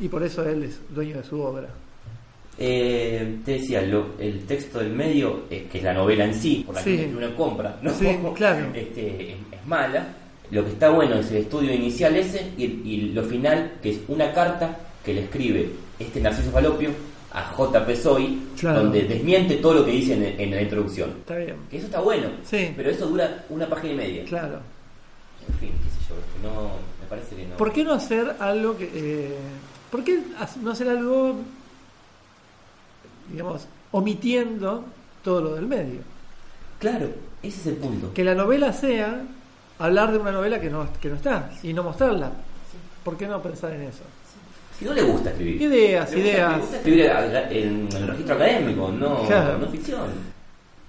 [0.00, 1.68] Y por eso él es dueño de su obra.
[2.60, 6.74] Eh, te decía, lo- el texto del medio, que es la novela en sí, por
[6.74, 6.96] la Sí.
[6.96, 7.92] que uno compra, ¿no?
[7.94, 8.66] Sí, claro.
[8.74, 10.08] Este, es, es mala.
[10.50, 14.00] lo que está bueno es el estudio inicial ese y, y lo final, que es
[14.08, 16.90] una carta que le escribe este Narciso Falopio
[17.32, 17.94] a J.P.
[17.96, 18.82] Soy, Claro.
[18.84, 21.10] donde desmiente todo lo que dice en, en la introducción.
[21.20, 21.54] Está bien.
[21.70, 22.72] Que eso está bueno, Sí.
[22.76, 24.24] pero eso dura una página y media.
[24.24, 24.58] Claro.
[25.46, 26.62] En fin, qué sé yo, que no,
[27.02, 27.56] me parece que no.
[27.56, 28.90] ¿Por qué no hacer algo que...
[28.94, 29.34] eh,
[29.90, 30.18] ¿Por qué
[30.62, 31.36] no hacer algo,
[33.30, 34.84] digamos, omitiendo
[35.22, 36.00] todo lo del medio?
[36.78, 37.08] Claro,
[37.42, 38.12] ese es el punto.
[38.14, 39.20] Que la novela sea
[39.78, 42.30] hablar de una novela que no, que no está y no mostrarla.
[43.04, 44.02] ¿Por qué no pensar en eso?
[44.78, 45.62] Si no le gusta escribir.
[45.62, 46.52] Ideas, Le gusta- ideas.
[46.52, 49.58] Le gusta escribir a- en el registro académico, no, Claro.
[49.58, 50.00] no ficción.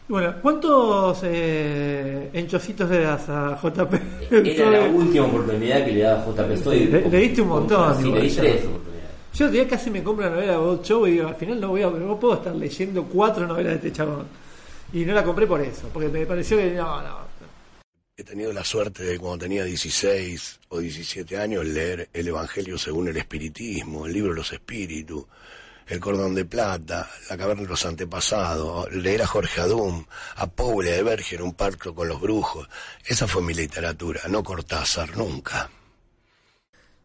[0.08, 3.94] Bueno, ¿cuántos eh, enchocitos le das a JP?
[4.32, 6.86] Era la última oportunidad que le daba JP Soy.
[6.86, 8.62] Le- le diste un montón, Sí, le di tres.
[9.40, 11.62] Yo el día casi me compro la novela de Bob Show y digo, al final
[11.62, 14.28] no voy a, no puedo estar leyendo cuatro novelas de este chabón.
[14.92, 17.20] Y no la compré por eso, porque me pareció que no, no.
[18.18, 23.08] He tenido la suerte de cuando tenía 16 o 17 años leer el Evangelio según
[23.08, 25.24] el Espiritismo, el libro de los Espíritus,
[25.88, 30.04] el Cordón de Plata, la Caverna de los Antepasados, leer a Jorge Adum,
[30.36, 32.68] a Paula de Berger, Un pacto con los brujos.
[33.06, 35.70] Esa fue mi literatura, no Cortázar, nunca.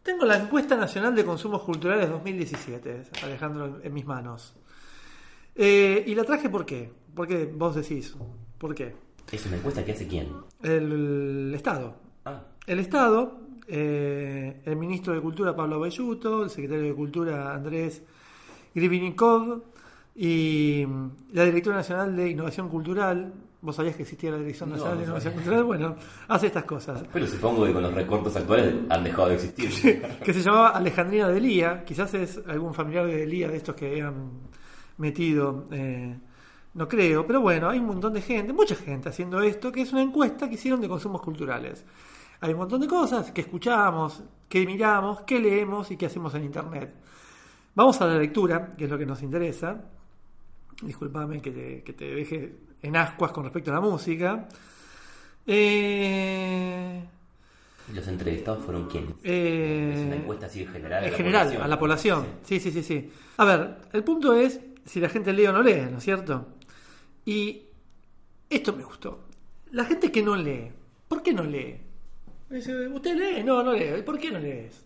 [0.05, 4.55] Tengo la encuesta nacional de consumos culturales 2017, Alejandro, en mis manos.
[5.55, 6.93] Eh, y la traje ¿por qué?
[7.15, 8.15] Porque vos decís,
[8.59, 8.95] ¿por qué?
[9.33, 10.29] Es una encuesta que hace quién.
[10.63, 11.95] El, Estado.
[12.27, 18.03] Ah, El Estado, eh, el ministro de Cultura Pablo Belluto, el secretario de Cultura Andrés
[18.75, 19.63] Grivinikov
[20.15, 20.85] y
[21.33, 23.33] la directora nacional de Innovación Cultural.
[23.65, 25.33] ¿Vos sabías que existía la Dirección Nacional no de Innovación.
[25.33, 25.65] Cultural?
[25.65, 25.97] Bueno,
[26.29, 27.03] hace estas cosas.
[27.11, 30.03] pero supongo que con los recortes actuales han dejado de existir.
[30.23, 34.33] que se llamaba Alejandrina Delía, quizás es algún familiar de Delía de estos que habían
[34.99, 36.15] metido, eh,
[36.75, 39.93] no creo, pero bueno, hay un montón de gente, mucha gente haciendo esto, que es
[39.95, 41.87] una encuesta que hicieron de consumos culturales.
[42.41, 46.45] Hay un montón de cosas que escuchamos, que miramos, que leemos y que hacemos en
[46.45, 46.93] Internet.
[47.75, 49.83] Vamos a la lectura, que es lo que nos interesa.
[50.83, 54.47] Disculpame que te, que te deje en ascuas con respecto a la música.
[55.47, 57.05] Eh,
[57.91, 59.15] ¿Y los entrevistados fueron quiénes?
[59.25, 61.05] eh, es una encuesta así en general.
[61.05, 61.63] en general, población.
[61.63, 62.27] a la población.
[62.45, 63.11] Sí, sí, sí, sí.
[63.37, 66.47] A ver, el punto es si la gente lee o no lee, ¿no es cierto?
[67.25, 67.63] Y
[68.49, 69.25] esto me gustó.
[69.73, 70.71] La gente que no lee,
[71.09, 71.77] ¿por qué no lee?
[72.51, 73.43] Dice, ¿usted lee?
[73.43, 74.03] No, no lee.
[74.05, 74.85] ¿Por qué no lees?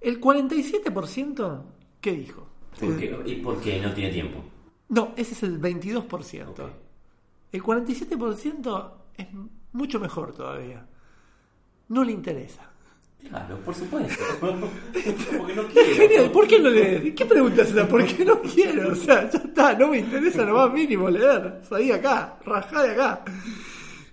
[0.00, 1.62] El 47%,
[2.00, 2.46] ¿qué dijo?
[2.78, 3.18] ¿Por qué?
[3.26, 4.42] ¿Y por qué no tiene tiempo?
[4.88, 6.48] No, ese es el 22%.
[6.48, 6.60] Ok.
[7.52, 9.26] El 47% es
[9.72, 10.86] mucho mejor todavía.
[11.88, 12.70] No le interesa.
[13.28, 14.24] Claro, por supuesto.
[14.40, 15.94] Porque no quiero.
[15.94, 17.14] Genial, ¿por qué no lees?
[17.14, 17.86] ¿Qué pregunta es esa?
[17.86, 18.92] ¿Por qué no quiero?
[18.92, 21.60] O sea, ya está, no me interesa lo más mínimo leer.
[21.68, 23.24] Salí acá, rajá de acá.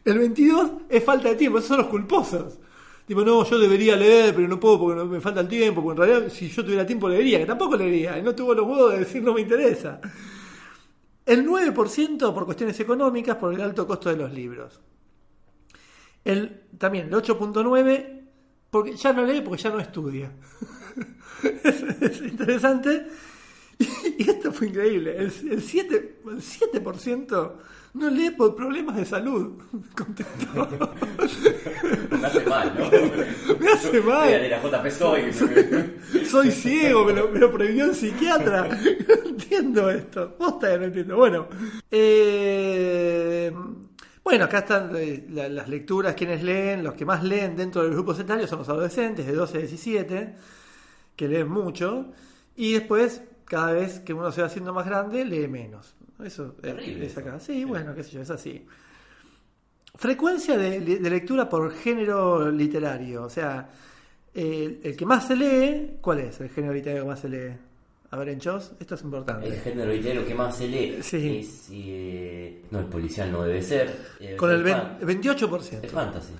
[0.03, 2.59] El 22 es falta de tiempo, esos son los culposos.
[3.05, 6.09] Tipo, no, yo debería leer, pero no puedo porque me falta el tiempo, porque en
[6.09, 8.99] realidad si yo tuviera tiempo leería, que tampoco leería, y no tuvo los huevos de
[8.99, 10.01] decir no me interesa.
[11.27, 14.79] El 9% por cuestiones económicas, por el alto costo de los libros.
[16.23, 18.17] El, también el 8.9%
[18.69, 20.31] porque ya no lee porque ya no estudia.
[21.63, 23.07] es, es interesante.
[24.17, 25.15] Y, esto fue increíble.
[25.15, 25.91] El, el 7%,
[26.31, 27.53] el 7%
[27.93, 29.53] no lee por problemas de salud.
[29.95, 30.67] Contestó.
[32.11, 32.89] Me hace mal, ¿no?
[33.59, 34.25] Me hace mal.
[34.27, 35.21] Mira, de la JP soy.
[36.25, 38.67] Soy ciego, me lo, me lo prohibió el psiquiatra.
[38.67, 40.35] No entiendo esto.
[40.37, 41.15] Posta que no entiendo.
[41.17, 41.47] Bueno,
[41.91, 43.51] eh,
[44.23, 47.91] bueno, acá están eh, la- las lecturas, quienes leen, los que más leen dentro del
[47.93, 50.35] grupo etarios son los adolescentes de 12 a 17,
[51.15, 52.11] que leen mucho,
[52.55, 55.95] y después, cada vez que uno se va haciendo más grande, lee menos.
[56.23, 57.39] Eso es- Terrible es acá.
[57.39, 58.65] Sí, bueno, qué sé yo, es así.
[59.95, 63.23] Frecuencia de, de lectura por género literario.
[63.23, 63.69] O sea,
[64.33, 67.53] el, el que más se lee, ¿cuál es el género literario que más se lee?
[68.11, 69.47] A ver, en Chos, esto es importante.
[69.47, 71.39] El género literario que más se lee Sí.
[71.39, 71.67] es.
[71.71, 73.97] eh, no, el policial no debe ser.
[74.19, 75.79] debe Con ser el ven- fan- 28%.
[75.83, 76.33] Es fantasy.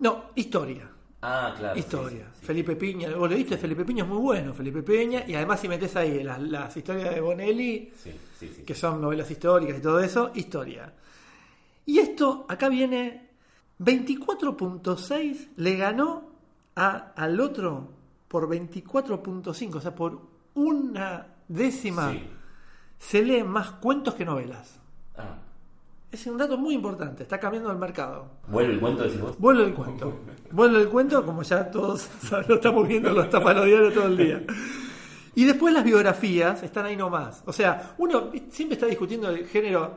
[0.00, 0.88] No, historia.
[1.20, 1.78] Ah, claro.
[1.78, 2.26] Historia.
[2.32, 2.46] sí, sí.
[2.46, 5.96] Felipe Piña, vos leíste Felipe Piña, es muy bueno, Felipe Piña, y además si metes
[5.96, 7.92] ahí las, las historias de Bonelli,
[8.38, 10.92] Sí, que son novelas históricas y todo eso, historia.
[11.86, 13.30] Y esto, acá viene
[13.80, 16.30] 24.6, le ganó
[16.76, 17.88] a, al otro
[18.28, 20.20] por 24.5, o sea, por
[20.54, 22.14] una décima
[22.98, 24.78] se leen más cuentos que novelas.
[25.16, 25.38] Ah,
[26.10, 28.30] Es un dato muy importante, está cambiando el mercado.
[28.48, 29.38] ¿Vuelve el cuento, decís vos?
[29.38, 30.14] Vuelve el cuento.
[30.50, 32.08] Vuelve el cuento, como ya todos
[32.48, 34.42] lo estamos viendo en los tapanodiarios todo el día.
[35.34, 37.42] Y después las biografías están ahí nomás.
[37.44, 39.96] O sea, uno siempre está discutiendo el género.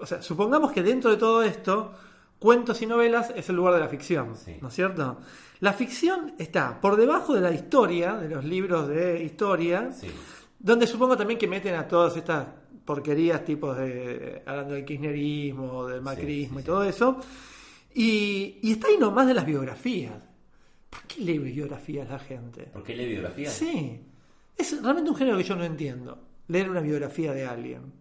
[0.00, 1.92] O sea, supongamos que dentro de todo esto,
[2.40, 4.56] cuentos y novelas es el lugar de la ficción, Sí.
[4.60, 5.18] ¿no es cierto?
[5.60, 10.08] La ficción está por debajo de la historia, de los libros de historia, Sí.
[10.58, 12.48] donde supongo también que meten a todas estas
[12.84, 17.18] porquerías tipos de hablando del kirchnerismo, del macrismo y todo eso.
[17.94, 20.14] Y, y está ahí nomás de las biografías.
[20.88, 22.64] ¿Por qué lee biografías la gente?
[22.64, 23.50] ¿Por qué lee biografía?
[23.50, 24.00] Sí.
[24.56, 26.18] Es realmente un género que yo no entiendo.
[26.48, 27.92] Leer una biografía de alguien.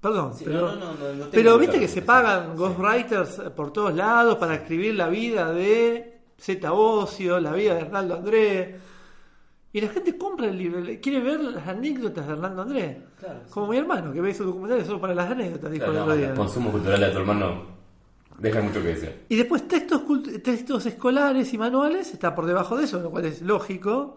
[0.00, 4.36] Perdón, Sí, pero, no, no, no, pero viste que se pagan ghostwriters por todos lados
[4.38, 8.76] para escribir la vida de Z Ocio, la vida de Hernando Andrés.
[9.78, 12.96] Y la gente compra el libro, quiere ver las anécdotas de Hernando Andrés.
[13.20, 13.52] Claro, sí.
[13.52, 16.30] Como mi hermano, que ve sus documentales solo para las anécdotas, dijo Claro, el otro
[16.30, 17.62] el consumo cultural de tu hermano
[18.38, 19.12] deja mucho que desear.
[19.28, 20.02] Y después textos,
[20.42, 24.16] textos escolares y manuales está por debajo de eso, lo cual es lógico.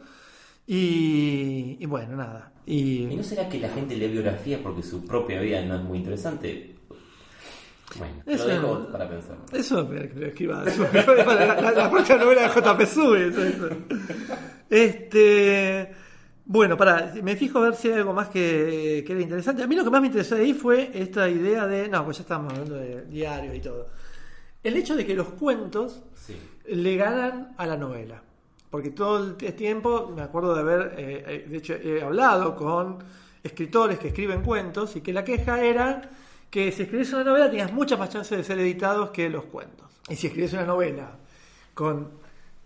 [0.65, 2.53] Y, y bueno, nada.
[2.65, 5.83] ¿Y Y no será que la gente lee biografía porque su propia vida no es
[5.83, 6.75] muy interesante?
[7.97, 9.37] Bueno, Eso- lo dejo para pensar.
[9.53, 10.63] eso lo escriba.
[10.63, 13.27] la, la, la próxima novela de JP Sube.
[13.27, 13.69] eso, eso.
[14.69, 15.91] Este.
[16.45, 19.63] Bueno, para, me fijo a ver si hay algo más que, que era interesante.
[19.63, 21.87] A mí lo que más me interesó de ahí fue esta idea de.
[21.87, 23.89] No, pues ya estamos hablando de diario y todo.
[24.63, 26.35] El hecho de que los cuentos Sí.
[26.67, 28.21] le ganan a la novela.
[28.69, 32.99] Porque todo el tiempo me acuerdo de haber, eh, eh, de hecho, he hablado con
[33.43, 36.09] escritores que escriben cuentos y que la queja era
[36.51, 39.87] que si escribes una novela tenías muchas más chances de ser editados que los cuentos.
[40.09, 41.09] Y si escribes una novela
[41.73, 42.09] con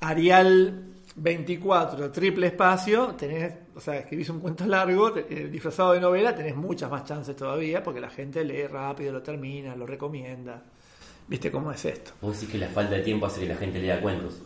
[0.01, 0.83] Arial
[1.15, 6.35] 24, triple espacio, tenés, o sea, escribís un cuento largo, te- eh, disfrazado de novela,
[6.35, 10.61] tenés muchas más chances todavía porque la gente lee rápido, lo termina, lo recomienda.
[11.27, 12.11] ¿Viste cómo es esto?
[12.21, 14.41] Vos decís que la falta de tiempo hace que la gente lea cuentos.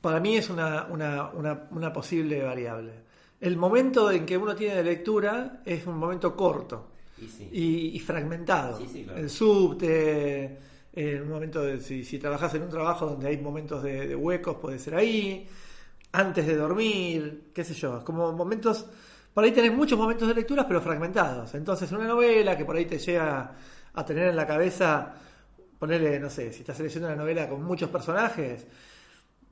[0.00, 2.92] Para mí es una, una, una, una posible variable.
[3.40, 7.48] El momento en que uno tiene de lectura es un momento corto Y sí.
[7.52, 8.78] y, y fragmentado.
[8.78, 9.20] Sí, sí, claro.
[9.20, 10.58] El subte,
[10.92, 14.16] en un momento de, si, si trabajas en un trabajo donde hay momentos de, de
[14.16, 15.48] huecos, puede ser ahí,
[16.12, 18.86] antes de dormir, qué sé yo, como momentos,
[19.32, 21.54] por ahí tenés muchos momentos de lecturas pero fragmentados.
[21.54, 23.52] Entonces una novela que por ahí te llega
[23.94, 25.14] a tener en la cabeza,
[25.78, 28.66] ponerle, no sé, si estás leyendo una novela con muchos personajes,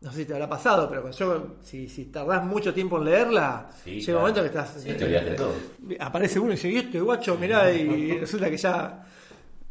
[0.02, 3.68] no sé si te habrá pasado, pero yo, si, si tardás mucho tiempo en leerla,
[3.84, 4.18] Sí, llega claro.
[4.18, 4.82] un momento que estás...
[4.82, 5.52] Sí, te olvidaste de todo.
[6.00, 9.04] Aparece uno y dice, y este guacho, mirá, y resulta que ya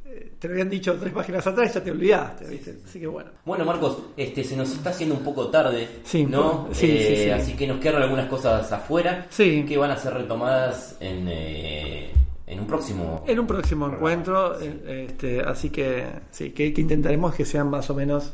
[0.05, 2.77] eh, te lo habían dicho tres páginas atrás y ya te olvidaste, ¿viste?
[2.85, 3.29] Así que bueno.
[3.45, 6.67] Bueno, Marcos, este, se nos está haciendo un poco tarde, Sí, ¿no?
[6.71, 7.29] sí, Eh, sí, sí.
[7.29, 9.65] Así que nos quedan algunas cosas afuera Sí.
[9.67, 12.11] que van a ser retomadas en, eh,
[12.47, 13.23] en un próximo.
[13.27, 17.89] En un próximo encuentro, eh, este, así que sí, que, que intentaremos que sean más
[17.89, 18.33] o menos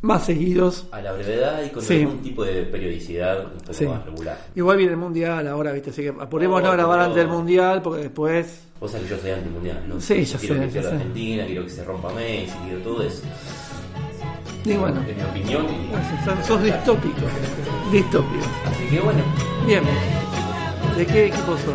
[0.00, 0.86] más seguidos.
[0.92, 2.00] A la brevedad y con Sí.
[2.02, 3.86] algún tipo de periodicidad un poco Sí.
[3.86, 4.38] más regular.
[4.54, 5.90] Igual viene el mundial ahora, ¿viste?
[5.90, 8.64] Así que apurémonos No, a grabar antes del mundial porque después.
[8.80, 10.00] Vos sabés que yo soy antimundial, ¿no?
[10.00, 10.90] Sí, ya quiero sé, que pierda.
[10.92, 13.22] Argentina, quiero que se rompa Messi, quiero todo eso.
[14.64, 15.66] Y bueno, En mi opinión.
[16.46, 17.20] sos distópico.
[17.90, 18.44] Distópico.
[18.66, 19.22] Así que bueno,
[19.66, 19.82] Bien.
[20.96, 21.74] ¿De qué equipo sos?